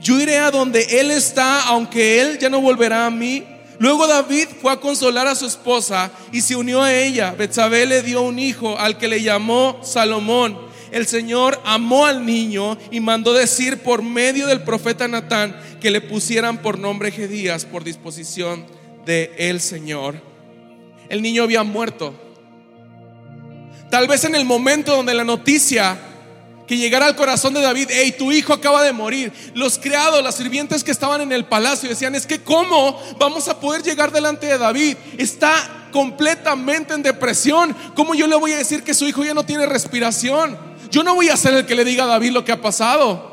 Yo 0.01 0.19
iré 0.19 0.39
a 0.39 0.51
donde 0.51 0.99
él 0.99 1.11
está, 1.11 1.65
aunque 1.65 2.23
él 2.23 2.39
ya 2.39 2.49
no 2.49 2.63
volverá 2.63 3.05
a 3.05 3.11
mí. 3.11 3.45
Luego 3.81 4.07
David 4.07 4.47
fue 4.63 4.71
a 4.71 4.77
consolar 4.79 5.27
a 5.27 5.35
su 5.35 5.47
esposa 5.47 6.13
y 6.31 6.43
se 6.43 6.55
unió 6.55 6.83
a 6.83 6.95
ella. 6.95 7.35
Betsabé 7.37 7.85
le 7.87 8.03
dio 8.03 8.23
un 8.23 8.39
hijo 8.39 8.79
al 8.79 8.97
que 8.97 9.09
le 9.09 9.21
llamó 9.21 9.81
Salomón. 9.83 10.57
El 10.93 11.09
Señor 11.09 11.61
amó 11.65 12.07
al 12.07 12.25
niño 12.25 12.79
y 12.93 13.01
mandó 13.01 13.33
decir 13.33 13.83
por 13.83 14.03
medio 14.03 14.47
del 14.47 14.63
profeta 14.63 15.09
Natán 15.09 15.61
que 15.81 15.91
le 15.91 16.01
pusieran 16.01 16.63
por 16.63 16.79
nombre 16.79 17.11
Gedías 17.11 17.65
por 17.65 17.83
disposición 17.83 18.65
de 19.05 19.35
el 19.37 19.61
Señor 19.61 20.31
el 21.11 21.21
niño 21.21 21.43
había 21.43 21.65
muerto. 21.65 22.15
Tal 23.91 24.07
vez 24.07 24.25
en 24.25 24.37
el 24.37 24.45
momento 24.45 24.97
donde 24.97 25.13
la 25.13 25.25
noticia 25.25 25.99
que 26.71 26.79
llegara 26.79 27.07
al 27.07 27.17
corazón 27.17 27.53
de 27.53 27.61
David, 27.61 27.89
hey, 27.91 28.15
tu 28.17 28.31
hijo 28.31 28.53
acaba 28.53 28.85
de 28.85 28.93
morir. 28.93 29.33
Los 29.55 29.77
criados, 29.77 30.23
las 30.23 30.37
sirvientes 30.37 30.85
que 30.85 30.93
estaban 30.93 31.21
en 31.21 31.33
el 31.33 31.45
palacio 31.45 31.89
decían, 31.89 32.15
es 32.15 32.27
que 32.29 32.45
¿cómo 32.45 32.97
vamos 33.19 33.49
a 33.49 33.59
poder 33.59 33.83
llegar 33.83 34.13
delante 34.13 34.47
de 34.47 34.57
David? 34.57 34.97
Está 35.19 35.89
completamente 35.91 36.95
en 36.95 37.03
depresión. 37.03 37.75
¿Cómo 37.97 38.15
yo 38.15 38.29
le 38.29 38.37
voy 38.37 38.53
a 38.53 38.59
decir 38.59 38.85
que 38.85 38.95
su 38.95 39.05
hijo 39.05 39.25
ya 39.25 39.35
no 39.35 39.45
tiene 39.45 39.67
respiración? 39.67 40.57
Yo 40.93 41.03
no 41.03 41.17
voy 41.17 41.29
a 41.29 41.37
ser 41.37 41.55
el 41.55 41.67
que 41.67 41.75
le 41.75 41.85
diga 41.85 42.05
a 42.05 42.07
David 42.07 42.31
lo 42.31 42.45
que 42.45 42.53
ha 42.53 42.63
pasado. 42.63 43.33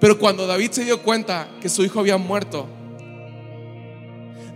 Pero 0.00 0.18
cuando 0.18 0.48
David 0.48 0.72
se 0.72 0.84
dio 0.84 1.02
cuenta 1.02 1.48
que 1.62 1.68
su 1.68 1.84
hijo 1.84 2.00
había 2.00 2.16
muerto, 2.16 2.66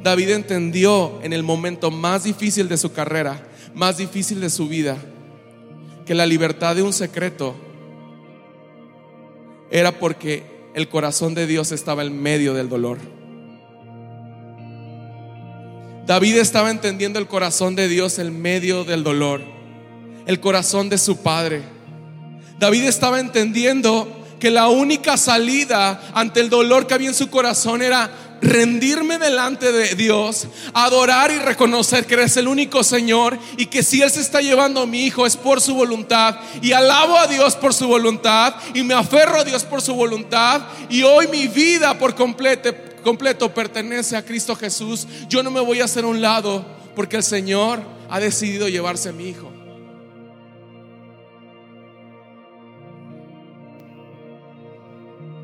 David 0.03 0.31
entendió 0.31 1.21
en 1.23 1.33
el 1.33 1.45
momento 1.45 1.93
más 1.93 2.25
difícil 2.25 2.69
de 2.69 2.77
su 2.77 2.93
carrera, 2.93 3.41
más 3.73 3.99
difícil 3.99 4.41
de 4.41 4.51
su 4.51 4.67
vida, 4.67 4.97
que 6.09 6.15
la 6.15 6.25
libertad 6.25 6.75
de 6.75 6.83
un 6.83 6.95
secreto 6.95 7.55
era 9.71 9.93
porque 9.93 10.43
el 10.73 10.89
corazón 10.89 11.35
de 11.35 11.47
Dios 11.47 11.71
estaba 11.71 12.03
en 12.03 12.19
medio 12.19 12.55
del 12.55 12.71
dolor. 12.71 12.97
David 16.07 16.39
estaba 16.39 16.71
entendiendo 16.71 17.19
el 17.19 17.27
corazón 17.27 17.77
de 17.77 17.89
Dios 17.89 18.19
en 18.19 18.41
medio 18.41 18.85
del 18.85 19.05
dolor, 19.05 19.43
el 20.25 20.41
corazón 20.41 20.89
de 20.89 20.97
su 20.97 21.19
padre. 21.19 21.61
David 22.59 22.85
estaba 22.85 23.21
entendiendo 23.21 24.18
que 24.39 24.51
la 24.51 24.69
única 24.69 25.17
salida 25.17 26.11
ante 26.15 26.41
el 26.41 26.51
dolor 26.51 26.87
que 26.87 26.95
había 26.95 27.09
en 27.09 27.15
su 27.15 27.31
corazón 27.31 27.83
era 27.83 28.11
rendirme 28.41 29.19
delante 29.19 29.73
de 29.73 29.95
Dios, 29.95 30.47
adorar 30.73 31.31
y 31.31 31.39
reconocer 31.39 32.07
que 32.07 32.15
eres 32.15 32.37
el 32.37 32.49
único 32.49 32.85
Señor 32.85 33.39
y 33.57 33.67
que 33.67 33.83
si 33.83 34.03
Él 34.03 34.11
se 34.11 34.21
está 34.21 34.41
llevando 34.41 34.83
a 34.83 34.87
mi 34.87 35.05
hijo 35.05 35.27
es 35.27 35.37
por 35.37 35.61
su 35.61 35.75
voluntad 35.75 36.37
y 36.63 36.73
alabo 36.73 37.17
a 37.17 37.27
Dios 37.27 37.57
por 37.57 37.75
su 37.75 37.89
voluntad 37.89 38.55
y 38.75 38.83
me 38.83 38.95
aferro 38.95 39.41
a 39.41 39.45
Dios 39.45 39.65
por 39.65 39.83
su 39.83 39.95
voluntad 39.95 40.63
y 40.89 41.03
hoy 41.03 41.27
mi 41.29 41.49
vida 41.49 41.99
por 41.99 42.15
completo, 42.15 42.75
completo 43.03 43.53
pertenece 43.53 44.17
a 44.17 44.25
Cristo 44.25 44.55
Jesús. 44.55 45.07
Yo 45.29 45.43
no 45.43 45.51
me 45.51 45.61
voy 45.61 45.81
a 45.81 45.85
hacer 45.85 46.05
un 46.05 46.21
lado 46.21 46.65
porque 46.95 47.17
el 47.17 47.23
Señor 47.23 47.81
ha 48.11 48.21
decidido 48.21 48.69
llevarse 48.69 49.09
a 49.09 49.13
mi 49.13 49.29
hijo. 49.29 49.58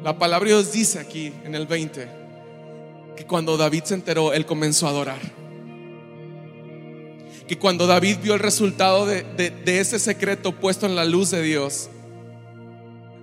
La 0.05 0.19
palabra 0.19 0.47
de 0.47 0.55
Dios 0.55 0.71
dice 0.71 0.99
aquí 0.99 1.33
en 1.45 1.55
el 1.55 1.67
20 1.67 2.07
que 3.17 3.25
cuando 3.25 3.57
David 3.57 3.85
se 3.85 3.95
enteró, 3.95 4.35
él 4.35 4.45
comenzó 4.45 4.87
a 4.87 4.91
adorar. 4.91 5.21
Que 7.49 7.57
cuando 7.57 7.87
David 7.87 8.19
vio 8.23 8.35
el 8.35 8.41
resultado 8.41 9.07
de, 9.07 9.23
de, 9.23 9.81
ese 9.81 9.99
secreto 9.99 10.53
puesto 10.53 10.85
en 10.85 10.95
la 10.95 11.07
luz 11.07 11.31
de 11.31 11.41
Dios, 11.41 11.89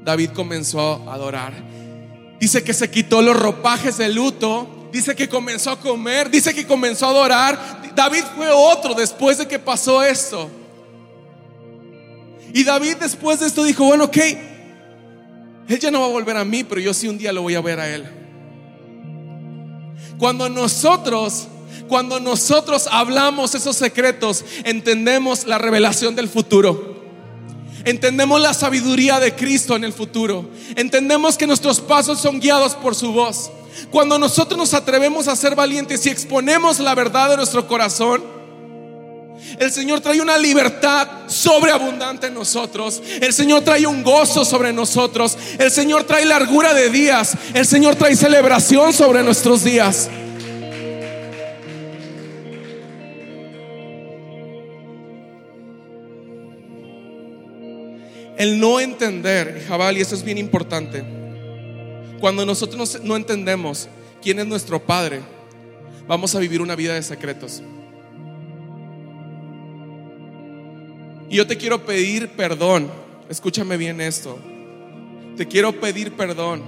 David 0.03 0.31
comenzó 0.31 1.07
a 1.07 1.13
adorar. 1.13 1.53
Dice 2.39 2.63
que 2.63 2.73
se 2.73 2.89
quitó 2.89 3.21
los 3.21 3.39
ropajes 3.39 3.99
de 3.99 4.09
luto, 4.09 4.89
dice 4.91 5.15
que 5.15 5.29
comenzó 5.29 5.69
a 5.69 5.79
comer, 5.79 6.31
dice 6.31 6.51
que 6.51 6.65
comenzó 6.65 7.05
a 7.05 7.09
adorar. 7.09 7.93
David 7.93 8.23
fue 8.35 8.49
otro 8.49 8.95
después 8.95 9.37
de 9.37 9.47
que 9.47 9.59
pasó 9.59 10.01
esto. 10.01 10.49
Y 12.55 12.63
David 12.63 12.95
después 13.01 13.39
de 13.39 13.45
esto 13.45 13.63
dijo, 13.63 13.85
bueno, 13.85 14.05
ok, 14.05 14.17
él 15.73 15.79
ya 15.79 15.91
no 15.91 16.01
va 16.01 16.07
a 16.07 16.09
volver 16.09 16.35
a 16.37 16.43
mí, 16.43 16.63
pero 16.63 16.81
yo 16.81 16.93
sí 16.93 17.07
un 17.07 17.17
día 17.17 17.31
lo 17.31 17.43
voy 17.43 17.55
a 17.55 17.61
ver 17.61 17.79
a 17.79 17.87
Él. 17.87 18.05
Cuando 20.17 20.49
nosotros, 20.49 21.47
cuando 21.87 22.19
nosotros 22.19 22.87
hablamos 22.91 23.55
esos 23.55 23.77
secretos, 23.77 24.43
entendemos 24.65 25.47
la 25.47 25.57
revelación 25.57 26.15
del 26.15 26.27
futuro. 26.27 26.91
Entendemos 27.85 28.39
la 28.39 28.53
sabiduría 28.53 29.19
de 29.19 29.33
Cristo 29.33 29.75
en 29.75 29.83
el 29.83 29.93
futuro. 29.93 30.49
Entendemos 30.75 31.37
que 31.37 31.47
nuestros 31.47 31.79
pasos 31.79 32.19
son 32.19 32.39
guiados 32.39 32.75
por 32.75 32.93
su 32.93 33.13
voz. 33.13 33.49
Cuando 33.89 34.19
nosotros 34.19 34.57
nos 34.57 34.73
atrevemos 34.73 35.27
a 35.27 35.35
ser 35.35 35.55
valientes 35.55 36.05
y 36.05 36.09
exponemos 36.09 36.79
la 36.79 36.93
verdad 36.93 37.29
de 37.29 37.37
nuestro 37.37 37.67
corazón, 37.67 38.40
el 39.59 39.71
Señor 39.71 40.01
trae 40.01 40.21
una 40.21 40.37
libertad 40.37 41.07
sobreabundante 41.27 42.27
en 42.27 42.33
nosotros. 42.33 43.01
El 43.21 43.33
Señor 43.33 43.63
trae 43.63 43.85
un 43.85 44.03
gozo 44.03 44.45
sobre 44.45 44.73
nosotros. 44.73 45.37
El 45.57 45.71
Señor 45.71 46.03
trae 46.03 46.25
largura 46.25 46.73
de 46.73 46.89
días. 46.89 47.35
El 47.53 47.65
Señor 47.65 47.95
trae 47.95 48.15
celebración 48.15 48.93
sobre 48.93 49.23
nuestros 49.23 49.63
días. 49.63 50.09
El 58.37 58.59
no 58.59 58.79
entender, 58.79 59.63
Jabal, 59.67 59.97
y 59.97 60.01
eso 60.01 60.15
es 60.15 60.23
bien 60.23 60.39
importante. 60.39 61.03
Cuando 62.19 62.45
nosotros 62.45 62.99
no 63.03 63.15
entendemos 63.15 63.87
quién 64.21 64.39
es 64.39 64.47
nuestro 64.47 64.83
Padre, 64.83 65.21
vamos 66.07 66.33
a 66.33 66.39
vivir 66.39 66.61
una 66.61 66.75
vida 66.75 66.95
de 66.95 67.03
secretos. 67.03 67.61
Y 71.31 71.37
yo 71.37 71.47
te 71.47 71.55
quiero 71.55 71.85
pedir 71.85 72.27
perdón. 72.31 72.91
Escúchame 73.29 73.77
bien 73.77 74.01
esto. 74.01 74.37
Te 75.37 75.47
quiero 75.47 75.71
pedir 75.79 76.11
perdón 76.11 76.61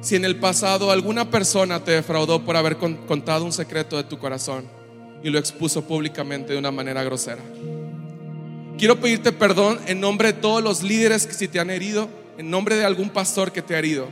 si 0.00 0.14
en 0.14 0.24
el 0.24 0.36
pasado 0.36 0.92
alguna 0.92 1.28
persona 1.28 1.82
te 1.82 1.90
defraudó 1.90 2.44
por 2.44 2.56
haber 2.56 2.76
contado 2.76 3.44
un 3.44 3.52
secreto 3.52 3.96
de 3.96 4.04
tu 4.04 4.16
corazón 4.16 4.64
y 5.24 5.30
lo 5.30 5.40
expuso 5.40 5.88
públicamente 5.88 6.52
de 6.52 6.58
una 6.60 6.70
manera 6.70 7.02
grosera. 7.02 7.42
Quiero 8.78 9.00
pedirte 9.00 9.32
perdón 9.32 9.80
en 9.88 9.98
nombre 9.98 10.32
de 10.32 10.38
todos 10.38 10.62
los 10.62 10.84
líderes 10.84 11.26
que 11.26 11.34
si 11.34 11.48
te 11.48 11.58
han 11.58 11.70
herido, 11.70 12.08
en 12.38 12.48
nombre 12.48 12.76
de 12.76 12.84
algún 12.84 13.10
pastor 13.10 13.50
que 13.50 13.60
te 13.60 13.74
ha 13.74 13.80
herido. 13.80 14.06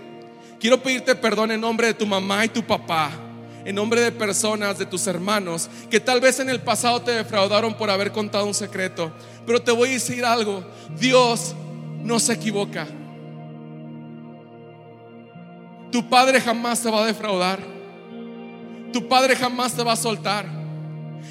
Quiero 0.58 0.82
pedirte 0.82 1.14
perdón 1.14 1.52
en 1.52 1.60
nombre 1.60 1.86
de 1.86 1.94
tu 1.94 2.04
mamá 2.04 2.44
y 2.44 2.48
tu 2.48 2.64
papá, 2.64 3.12
en 3.64 3.74
nombre 3.74 4.00
de 4.00 4.12
personas, 4.12 4.78
de 4.78 4.86
tus 4.86 5.06
hermanos, 5.06 5.70
que 5.90 6.00
tal 6.00 6.20
vez 6.20 6.38
en 6.40 6.50
el 6.50 6.60
pasado 6.60 7.00
te 7.00 7.12
defraudaron 7.12 7.74
por 7.74 7.90
haber 7.90 8.12
contado 8.12 8.46
un 8.46 8.54
secreto. 8.54 9.12
Pero 9.46 9.62
te 9.62 9.72
voy 9.72 9.90
a 9.90 9.92
decir 9.92 10.24
algo, 10.24 10.64
Dios 10.98 11.54
no 12.02 12.20
se 12.20 12.34
equivoca. 12.34 12.86
Tu 15.90 16.08
padre 16.08 16.40
jamás 16.40 16.82
te 16.82 16.90
va 16.90 17.04
a 17.04 17.06
defraudar. 17.06 17.60
Tu 18.92 19.08
padre 19.08 19.34
jamás 19.34 19.72
te 19.72 19.82
va 19.82 19.92
a 19.92 19.96
soltar. 19.96 20.46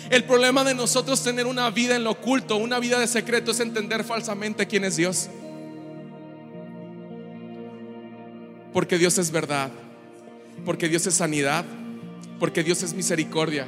El 0.10 0.24
problema 0.24 0.64
de 0.64 0.74
nosotros 0.74 1.24
tener 1.24 1.46
una 1.46 1.70
vida 1.70 1.96
en 1.96 2.04
lo 2.04 2.12
oculto, 2.12 2.58
una 2.58 2.80
vida 2.80 3.00
de 3.00 3.08
secreto, 3.08 3.52
es 3.52 3.60
entender 3.60 4.04
falsamente 4.04 4.66
quién 4.66 4.84
es 4.84 4.96
Dios. 4.96 5.30
Porque 8.74 8.98
Dios 8.98 9.18
es 9.20 9.30
verdad, 9.30 9.70
porque 10.66 10.90
Dios 10.90 11.06
es 11.06 11.14
sanidad, 11.14 11.64
porque 12.40 12.64
Dios 12.64 12.84
es 12.84 12.94
misericordia. 12.94 13.68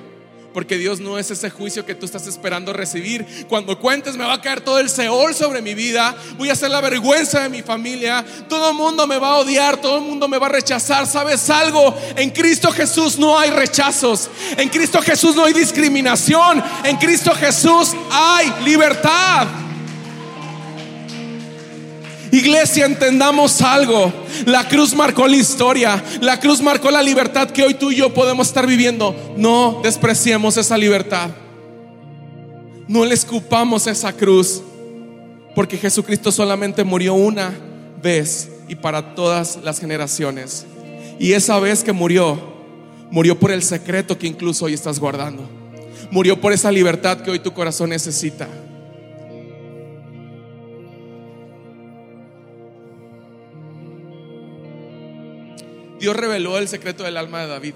Porque 0.54 0.78
Dios 0.78 1.02
no 1.02 1.20
es 1.20 1.30
ese 1.32 1.50
juicio 1.50 1.86
que 1.86 1.96
tú 1.96 2.06
estás 2.06 2.28
esperando 2.28 2.72
recibir. 2.72 3.46
Cuando 3.50 3.78
cuentes 3.78 4.16
me 4.16 4.24
va 4.24 4.36
a 4.36 4.42
caer 4.42 4.62
todo 4.62 4.80
el 4.80 4.90
Seol 4.90 5.36
sobre 5.36 5.62
mi 5.62 5.74
vida. 5.74 6.16
Voy 6.38 6.50
a 6.50 6.56
ser 6.56 6.72
la 6.72 6.80
vergüenza 6.80 7.42
de 7.42 7.50
mi 7.50 7.62
familia. 7.62 8.24
Todo 8.48 8.70
el 8.70 8.76
mundo 8.78 9.06
me 9.06 9.18
va 9.18 9.32
a 9.32 9.36
odiar. 9.40 9.76
Todo 9.82 9.98
el 9.98 10.04
mundo 10.04 10.30
me 10.30 10.38
va 10.38 10.46
a 10.46 10.52
rechazar. 10.52 11.08
¿Sabes 11.08 11.50
algo? 11.50 11.94
En 12.16 12.30
Cristo 12.30 12.72
Jesús 12.72 13.20
no 13.20 13.38
hay 13.38 13.50
rechazos. 13.50 14.30
En 14.56 14.70
Cristo 14.70 15.02
Jesús 15.02 15.36
no 15.36 15.44
hay 15.44 15.52
discriminación. 15.52 16.64
En 16.86 16.96
Cristo 16.96 17.36
Jesús 17.36 17.94
hay 18.10 18.54
libertad. 18.64 19.65
Iglesia, 22.36 22.86
entendamos 22.86 23.62
algo. 23.62 24.12
La 24.46 24.68
cruz 24.68 24.94
marcó 24.94 25.26
la 25.26 25.38
historia. 25.38 26.04
La 26.20 26.38
cruz 26.38 26.62
marcó 26.62 26.92
la 26.92 27.02
libertad 27.02 27.50
que 27.50 27.64
hoy 27.64 27.76
tú 27.76 27.92
y 27.92 27.96
yo 27.96 28.14
podemos 28.14 28.48
estar 28.48 28.68
viviendo. 28.68 29.16
No 29.38 29.80
despreciemos 29.82 30.58
esa 30.58 30.78
libertad. 30.78 31.30
No 32.90 33.06
le 33.06 33.14
escupamos 33.14 33.88
esa 33.88 34.12
cruz. 34.12 34.62
Porque 35.56 35.78
Jesucristo 35.78 36.30
solamente 36.30 36.84
murió 36.84 37.14
una 37.14 37.54
vez 38.04 38.50
y 38.68 38.76
para 38.76 39.16
todas 39.16 39.60
las 39.64 39.80
generaciones. 39.80 40.66
Y 41.18 41.32
esa 41.32 41.58
vez 41.60 41.86
que 41.86 41.94
murió, 41.94 42.38
murió 43.12 43.40
por 43.40 43.52
el 43.52 43.64
secreto 43.64 44.18
que 44.18 44.28
incluso 44.28 44.66
hoy 44.66 44.74
estás 44.74 45.00
guardando. 45.00 45.48
Murió 46.12 46.42
por 46.42 46.52
esa 46.52 46.70
libertad 46.70 47.22
que 47.22 47.32
hoy 47.32 47.40
tu 47.40 47.54
corazón 47.54 47.92
necesita. 47.92 48.50
Dios 56.06 56.16
reveló 56.16 56.60
el 56.60 56.68
secreto 56.68 57.04
del 57.04 57.18
alma 57.18 57.42
de 57.42 57.48
David. 57.48 57.74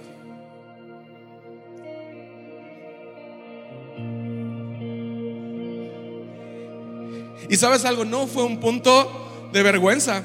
Y 7.49 7.55
sabes 7.55 7.85
algo, 7.85 8.05
no 8.05 8.27
fue 8.27 8.43
un 8.43 8.59
punto 8.59 9.49
de 9.51 9.63
vergüenza. 9.63 10.21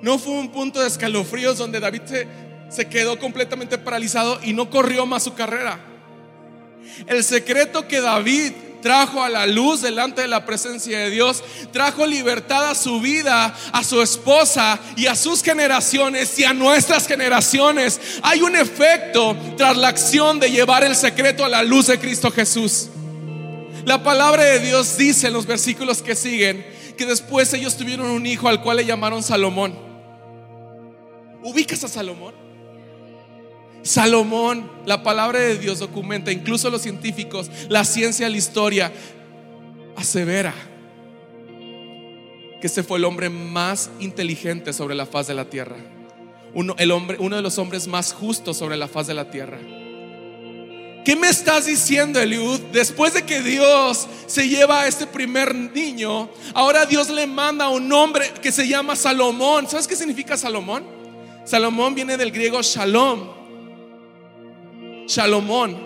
No 0.00 0.16
fue 0.20 0.34
un 0.34 0.52
punto 0.52 0.80
de 0.80 0.86
escalofríos 0.86 1.58
donde 1.58 1.80
David 1.80 2.02
se, 2.04 2.28
se, 2.68 2.88
quedó 2.88 3.18
completamente 3.18 3.76
paralizado 3.76 4.38
y 4.40 4.52
no 4.52 4.70
corrió 4.70 5.06
más 5.06 5.24
su 5.24 5.34
carrera. 5.34 5.80
El 7.08 7.24
secreto 7.24 7.88
que 7.88 8.00
David 8.00 8.52
trajo 8.82 9.22
a 9.22 9.28
la 9.28 9.46
luz 9.46 9.82
delante 9.82 10.22
de 10.22 10.28
la 10.28 10.44
presencia 10.44 10.98
de 10.98 11.10
Dios, 11.10 11.42
trajo 11.72 12.06
libertad 12.06 12.70
a 12.70 12.74
su 12.74 13.00
vida, 13.00 13.54
a 13.72 13.84
su 13.84 14.00
esposa 14.02 14.78
y 14.96 15.06
a 15.06 15.14
sus 15.14 15.42
generaciones 15.42 16.38
y 16.38 16.44
a 16.44 16.54
nuestras 16.54 17.06
generaciones. 17.06 18.00
Hay 18.22 18.42
un 18.42 18.56
efecto 18.56 19.36
tras 19.56 19.76
la 19.76 19.88
acción 19.88 20.40
de 20.40 20.50
llevar 20.50 20.84
el 20.84 20.96
secreto 20.96 21.44
a 21.44 21.48
la 21.48 21.62
luz 21.62 21.86
de 21.86 21.98
Cristo 21.98 22.30
Jesús. 22.30 22.88
La 23.84 24.02
palabra 24.02 24.44
de 24.44 24.60
Dios 24.60 24.96
dice 24.96 25.28
en 25.28 25.32
los 25.32 25.46
versículos 25.46 26.02
que 26.02 26.14
siguen 26.14 26.66
que 26.96 27.06
después 27.06 27.52
ellos 27.54 27.76
tuvieron 27.76 28.10
un 28.10 28.26
hijo 28.26 28.48
al 28.48 28.62
cual 28.62 28.76
le 28.76 28.84
llamaron 28.84 29.22
Salomón. 29.22 29.74
¿Ubicas 31.42 31.82
a 31.84 31.88
Salomón? 31.88 32.39
Salomón, 33.82 34.70
la 34.86 35.02
palabra 35.02 35.38
de 35.38 35.58
Dios 35.58 35.78
documenta, 35.78 36.32
incluso 36.32 36.70
los 36.70 36.82
científicos, 36.82 37.50
la 37.68 37.84
ciencia, 37.84 38.28
la 38.28 38.36
historia, 38.36 38.92
asevera 39.96 40.54
que 42.60 42.66
ese 42.66 42.82
fue 42.82 42.98
el 42.98 43.04
hombre 43.04 43.30
más 43.30 43.90
inteligente 44.00 44.72
sobre 44.72 44.94
la 44.94 45.06
faz 45.06 45.26
de 45.26 45.34
la 45.34 45.46
tierra. 45.46 45.76
Uno, 46.52 46.74
el 46.78 46.90
hombre, 46.90 47.16
uno 47.18 47.36
de 47.36 47.42
los 47.42 47.58
hombres 47.58 47.86
más 47.86 48.12
justos 48.12 48.56
sobre 48.56 48.76
la 48.76 48.86
faz 48.86 49.06
de 49.06 49.14
la 49.14 49.30
tierra. 49.30 49.58
¿Qué 51.04 51.16
me 51.16 51.28
estás 51.28 51.64
diciendo, 51.64 52.20
Eliud? 52.20 52.60
Después 52.72 53.14
de 53.14 53.22
que 53.22 53.40
Dios 53.40 54.06
se 54.26 54.48
lleva 54.48 54.82
a 54.82 54.86
este 54.86 55.06
primer 55.06 55.54
niño, 55.54 56.28
ahora 56.52 56.84
Dios 56.84 57.08
le 57.08 57.26
manda 57.26 57.66
a 57.66 57.68
un 57.70 57.90
hombre 57.90 58.30
que 58.42 58.52
se 58.52 58.68
llama 58.68 58.94
Salomón. 58.94 59.66
¿Sabes 59.66 59.88
qué 59.88 59.96
significa 59.96 60.36
Salomón? 60.36 60.84
Salomón 61.44 61.94
viene 61.94 62.18
del 62.18 62.30
griego 62.30 62.60
shalom, 62.62 63.39
Shalomón 65.10 65.76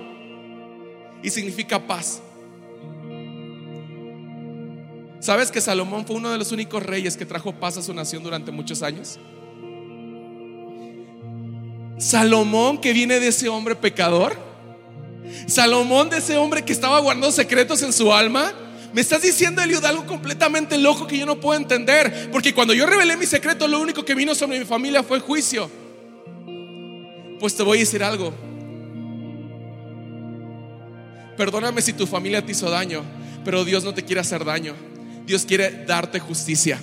y 1.22 1.30
significa 1.30 1.78
paz. 1.78 2.20
¿Sabes 5.18 5.50
que 5.50 5.62
Salomón 5.62 6.04
fue 6.04 6.16
uno 6.16 6.30
de 6.30 6.36
los 6.36 6.52
únicos 6.52 6.82
reyes 6.82 7.16
que 7.16 7.24
trajo 7.24 7.54
paz 7.54 7.78
a 7.78 7.82
su 7.82 7.94
nación 7.94 8.22
durante 8.22 8.50
muchos 8.50 8.82
años? 8.82 9.18
Salomón 11.96 12.78
que 12.78 12.92
viene 12.92 13.18
de 13.18 13.28
ese 13.28 13.48
hombre 13.48 13.74
pecador. 13.74 14.36
Salomón 15.46 16.10
de 16.10 16.18
ese 16.18 16.36
hombre 16.36 16.62
que 16.62 16.74
estaba 16.74 17.00
guardando 17.00 17.32
secretos 17.32 17.82
en 17.82 17.94
su 17.94 18.12
alma. 18.12 18.52
Me 18.92 19.00
estás 19.00 19.22
diciendo, 19.22 19.62
Eliud, 19.62 19.82
algo 19.86 20.04
completamente 20.04 20.76
loco 20.76 21.06
que 21.06 21.16
yo 21.16 21.24
no 21.24 21.40
puedo 21.40 21.58
entender. 21.58 22.28
Porque 22.30 22.52
cuando 22.52 22.74
yo 22.74 22.84
revelé 22.84 23.16
mi 23.16 23.24
secreto, 23.24 23.66
lo 23.66 23.80
único 23.80 24.04
que 24.04 24.14
vino 24.14 24.34
sobre 24.34 24.58
mi 24.58 24.66
familia 24.66 25.02
fue 25.02 25.18
juicio. 25.18 25.70
Pues 27.40 27.56
te 27.56 27.62
voy 27.62 27.78
a 27.78 27.80
decir 27.80 28.04
algo. 28.04 28.53
Perdóname 31.36 31.82
si 31.82 31.92
tu 31.92 32.06
familia 32.06 32.44
te 32.44 32.52
hizo 32.52 32.70
daño, 32.70 33.02
pero 33.44 33.64
Dios 33.64 33.84
no 33.84 33.94
te 33.94 34.04
quiere 34.04 34.20
hacer 34.20 34.44
daño. 34.44 34.74
Dios 35.26 35.44
quiere 35.44 35.84
darte 35.86 36.20
justicia. 36.20 36.80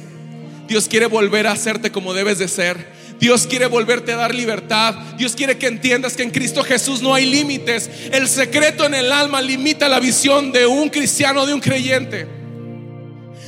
Dios 0.67 0.87
quiere 0.87 1.05
volver 1.05 1.47
a 1.47 1.51
hacerte 1.51 1.91
como 1.91 2.13
debes 2.13 2.39
de 2.39 2.47
ser. 2.47 3.01
Dios 3.19 3.45
quiere 3.45 3.67
volverte 3.67 4.13
a 4.13 4.15
dar 4.15 4.33
libertad. 4.33 4.95
Dios 5.17 5.35
quiere 5.35 5.57
que 5.57 5.67
entiendas 5.67 6.15
que 6.15 6.23
en 6.23 6.31
Cristo 6.31 6.63
Jesús 6.63 7.01
no 7.01 7.13
hay 7.13 7.25
límites. 7.25 7.89
El 8.11 8.27
secreto 8.27 8.85
en 8.85 8.95
el 8.95 9.11
alma 9.11 9.41
limita 9.41 9.87
la 9.87 9.99
visión 9.99 10.51
de 10.51 10.65
un 10.65 10.89
cristiano, 10.89 11.45
de 11.45 11.53
un 11.53 11.59
creyente. 11.59 12.27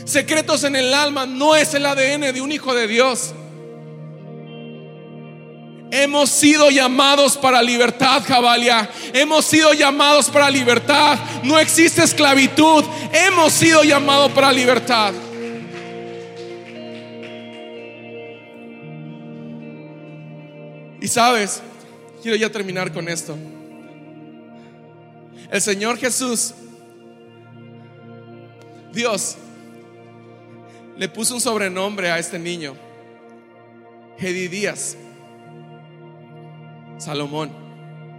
Secretos 0.05 0.63
en 0.63 0.75
el 0.75 0.93
alma 0.93 1.25
no 1.25 1.55
es 1.55 1.73
el 1.73 1.85
ADN 1.85 2.33
de 2.33 2.41
un 2.41 2.51
hijo 2.51 2.75
de 2.75 2.87
Dios. 2.87 3.33
Hemos 5.95 6.31
sido 6.31 6.71
llamados 6.71 7.37
para 7.37 7.61
libertad, 7.61 8.23
Jabalia. 8.25 8.89
Hemos 9.13 9.45
sido 9.45 9.73
llamados 9.73 10.27
para 10.27 10.49
libertad. 10.49 11.19
No 11.43 11.59
existe 11.59 12.01
esclavitud. 12.01 12.83
Hemos 13.11 13.53
sido 13.53 13.83
llamados 13.83 14.31
para 14.31 14.51
libertad. 14.51 15.13
Y 20.99 21.07
sabes, 21.07 21.61
quiero 22.23 22.37
ya 22.37 22.51
terminar 22.51 22.91
con 22.91 23.07
esto. 23.07 23.37
El 25.51 25.61
Señor 25.61 25.99
Jesús, 25.99 26.55
Dios, 28.91 29.35
le 30.97 31.07
puso 31.07 31.35
un 31.35 31.41
sobrenombre 31.41 32.09
a 32.09 32.17
este 32.17 32.39
niño, 32.39 32.75
Gedidías. 34.17 34.97
Salomón, 37.03 37.51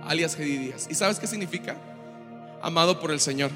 alias 0.07 0.37
Gedidías. 0.37 0.87
¿Y 0.91 0.95
sabes 0.95 1.19
qué 1.19 1.27
significa? 1.27 1.77
Amado 2.63 3.01
por 3.01 3.11
el 3.11 3.21
Señor. 3.21 3.51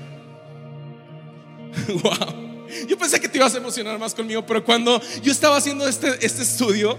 wow. 2.03 2.67
Yo 2.87 2.99
pensé 2.99 3.21
que 3.21 3.29
te 3.29 3.39
ibas 3.39 3.55
a 3.55 3.59
emocionar 3.59 3.99
más 3.99 4.15
conmigo, 4.15 4.45
pero 4.45 4.65
cuando 4.65 5.01
yo 5.23 5.33
estaba 5.33 5.57
haciendo 5.57 5.87
este, 5.89 6.25
este 6.25 6.43
estudio, 6.43 6.99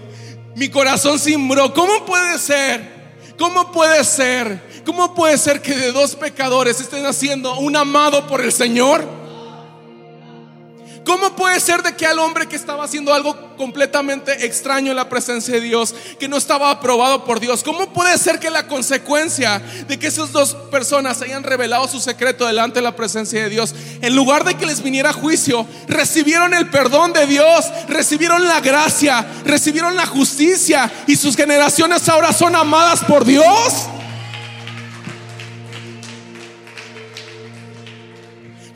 mi 0.56 0.68
corazón 0.68 1.18
cimbró. 1.18 1.72
¿Cómo 1.74 2.04
puede 2.06 2.38
ser? 2.38 3.00
¿Cómo 3.38 3.72
puede 3.72 4.04
ser? 4.04 4.82
¿Cómo 4.84 5.14
puede 5.14 5.38
ser 5.38 5.62
que 5.62 5.76
de 5.76 5.92
dos 5.92 6.14
pecadores 6.14 6.80
estén 6.80 7.06
haciendo 7.06 7.58
un 7.58 7.76
amado 7.76 8.26
por 8.26 8.40
el 8.40 8.52
Señor? 8.52 9.19
¿Cómo 11.04 11.34
puede 11.34 11.58
ser 11.60 11.82
de 11.82 11.96
que 11.96 12.06
al 12.06 12.18
hombre 12.18 12.46
que 12.46 12.56
estaba 12.56 12.84
haciendo 12.84 13.14
algo 13.14 13.56
completamente 13.56 14.46
extraño 14.46 14.90
en 14.90 14.96
la 14.96 15.08
presencia 15.08 15.54
de 15.54 15.60
Dios, 15.60 15.94
que 16.18 16.28
no 16.28 16.36
estaba 16.36 16.70
aprobado 16.70 17.24
por 17.24 17.40
Dios, 17.40 17.62
cómo 17.62 17.92
puede 17.92 18.16
ser 18.18 18.38
que 18.38 18.50
la 18.50 18.66
consecuencia 18.66 19.60
de 19.88 19.98
que 19.98 20.08
esas 20.08 20.32
dos 20.32 20.54
personas 20.70 21.20
hayan 21.22 21.42
revelado 21.42 21.88
su 21.88 22.00
secreto 22.00 22.46
delante 22.46 22.80
de 22.80 22.82
la 22.82 22.96
presencia 22.96 23.42
de 23.42 23.48
Dios, 23.48 23.74
en 24.02 24.14
lugar 24.14 24.44
de 24.44 24.54
que 24.54 24.66
les 24.66 24.82
viniera 24.82 25.12
juicio, 25.12 25.66
recibieron 25.88 26.54
el 26.54 26.68
perdón 26.68 27.12
de 27.12 27.26
Dios, 27.26 27.66
recibieron 27.88 28.46
la 28.46 28.60
gracia, 28.60 29.26
recibieron 29.44 29.96
la 29.96 30.06
justicia 30.06 30.90
y 31.06 31.16
sus 31.16 31.36
generaciones 31.36 32.08
ahora 32.08 32.32
son 32.32 32.54
amadas 32.54 33.00
por 33.04 33.24
Dios? 33.24 33.88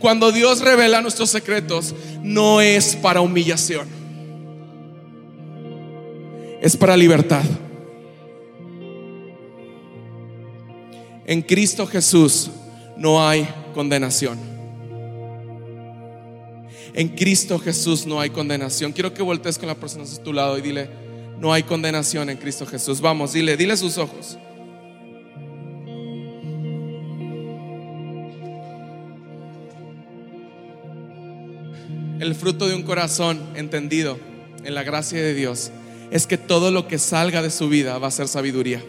Cuando 0.04 0.32
Dios 0.32 0.60
revela 0.60 1.00
nuestros 1.00 1.30
secretos, 1.30 1.94
no 2.22 2.60
es 2.60 2.94
para 2.94 3.22
humillación, 3.22 3.88
es 6.60 6.76
para 6.76 6.94
libertad. 6.94 7.42
En 11.24 11.40
Cristo 11.40 11.86
Jesús 11.86 12.50
no 12.98 13.26
hay 13.26 13.48
condenación. 13.72 14.38
En 16.92 17.08
Cristo 17.08 17.58
Jesús 17.58 18.04
no 18.04 18.20
hay 18.20 18.28
condenación. 18.28 18.92
Quiero 18.92 19.14
que 19.14 19.22
voltees 19.22 19.56
con 19.56 19.68
la 19.68 19.74
persona 19.74 20.04
a 20.04 20.22
tu 20.22 20.34
lado 20.34 20.58
y 20.58 20.60
dile, 20.60 20.90
no 21.38 21.50
hay 21.50 21.62
condenación 21.62 22.28
en 22.28 22.36
Cristo 22.36 22.66
Jesús. 22.66 23.00
Vamos, 23.00 23.32
dile, 23.32 23.56
dile 23.56 23.74
sus 23.74 23.96
ojos. 23.96 24.36
El 32.20 32.36
fruto 32.36 32.68
de 32.68 32.76
un 32.76 32.84
corazón 32.84 33.40
entendido 33.56 34.18
en 34.62 34.74
la 34.74 34.84
gracia 34.84 35.20
de 35.20 35.34
Dios 35.34 35.72
es 36.12 36.28
que 36.28 36.38
todo 36.38 36.70
lo 36.70 36.86
que 36.86 36.98
salga 36.98 37.42
de 37.42 37.50
su 37.50 37.68
vida 37.68 37.98
va 37.98 38.06
a 38.06 38.12
ser 38.12 38.28
sabiduría. 38.28 38.80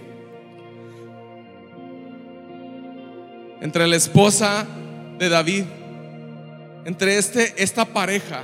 Entre 3.61 3.87
la 3.87 3.95
esposa 3.95 4.67
de 5.17 5.29
David, 5.29 5.63
entre 6.85 7.17
este, 7.17 7.51
esta 7.57 7.85
pareja 7.85 8.43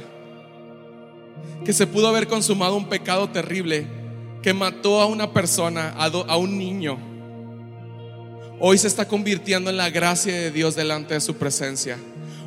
que 1.64 1.74
se 1.74 1.86
pudo 1.86 2.08
haber 2.08 2.28
consumado 2.28 2.76
un 2.76 2.90
pecado 2.90 3.30
terrible 3.30 3.86
que 4.42 4.52
mató 4.52 5.00
a 5.00 5.06
una 5.06 5.32
persona, 5.32 5.94
a, 5.96 6.06
a 6.06 6.38
un 6.38 6.58
niño, 6.58 6.98
hoy 8.60 8.80
se 8.80 8.88
está 8.88 9.08
convirtiendo 9.08 9.70
en 9.70 9.78
la 9.78 9.92
gracia 9.92 10.34
de 10.34 10.50
Dios 10.50 10.76
delante 10.76 11.14
de 11.14 11.22
su 11.22 11.36
presencia 11.36 12.00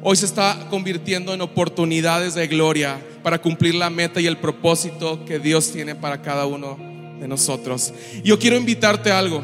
hoy 0.06 0.16
se 0.16 0.26
está 0.26 0.66
convirtiendo 0.68 1.32
en 1.32 1.40
oportunidades 1.40 2.34
de 2.34 2.46
gloria 2.46 3.00
para 3.22 3.40
cumplir 3.40 3.74
la 3.74 3.88
meta 3.88 4.20
y 4.20 4.26
el 4.26 4.36
propósito 4.36 5.24
que 5.24 5.38
Dios 5.38 5.72
tiene 5.72 5.94
para 5.94 6.20
cada 6.20 6.44
uno 6.44 6.78
de 7.18 7.26
nosotros. 7.26 7.92
Yo 8.22 8.38
quiero 8.38 8.56
invitarte 8.56 9.10
a 9.10 9.18
algo. 9.18 9.42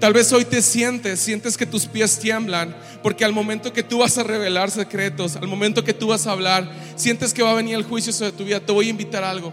Tal 0.00 0.12
vez 0.12 0.32
hoy 0.32 0.44
te 0.44 0.60
sientes, 0.60 1.20
sientes 1.20 1.56
que 1.56 1.64
tus 1.64 1.86
pies 1.86 2.18
tiemblan, 2.18 2.76
porque 3.02 3.24
al 3.24 3.32
momento 3.32 3.72
que 3.72 3.84
tú 3.84 3.98
vas 3.98 4.18
a 4.18 4.24
revelar 4.24 4.72
secretos, 4.72 5.36
al 5.36 5.46
momento 5.46 5.84
que 5.84 5.94
tú 5.94 6.08
vas 6.08 6.26
a 6.26 6.32
hablar, 6.32 6.68
sientes 6.96 7.32
que 7.32 7.44
va 7.44 7.52
a 7.52 7.54
venir 7.54 7.76
el 7.76 7.84
juicio 7.84 8.12
sobre 8.12 8.32
tu 8.32 8.44
vida. 8.44 8.58
Te 8.58 8.72
voy 8.72 8.88
a 8.88 8.90
invitar 8.90 9.22
a 9.22 9.30
algo. 9.30 9.52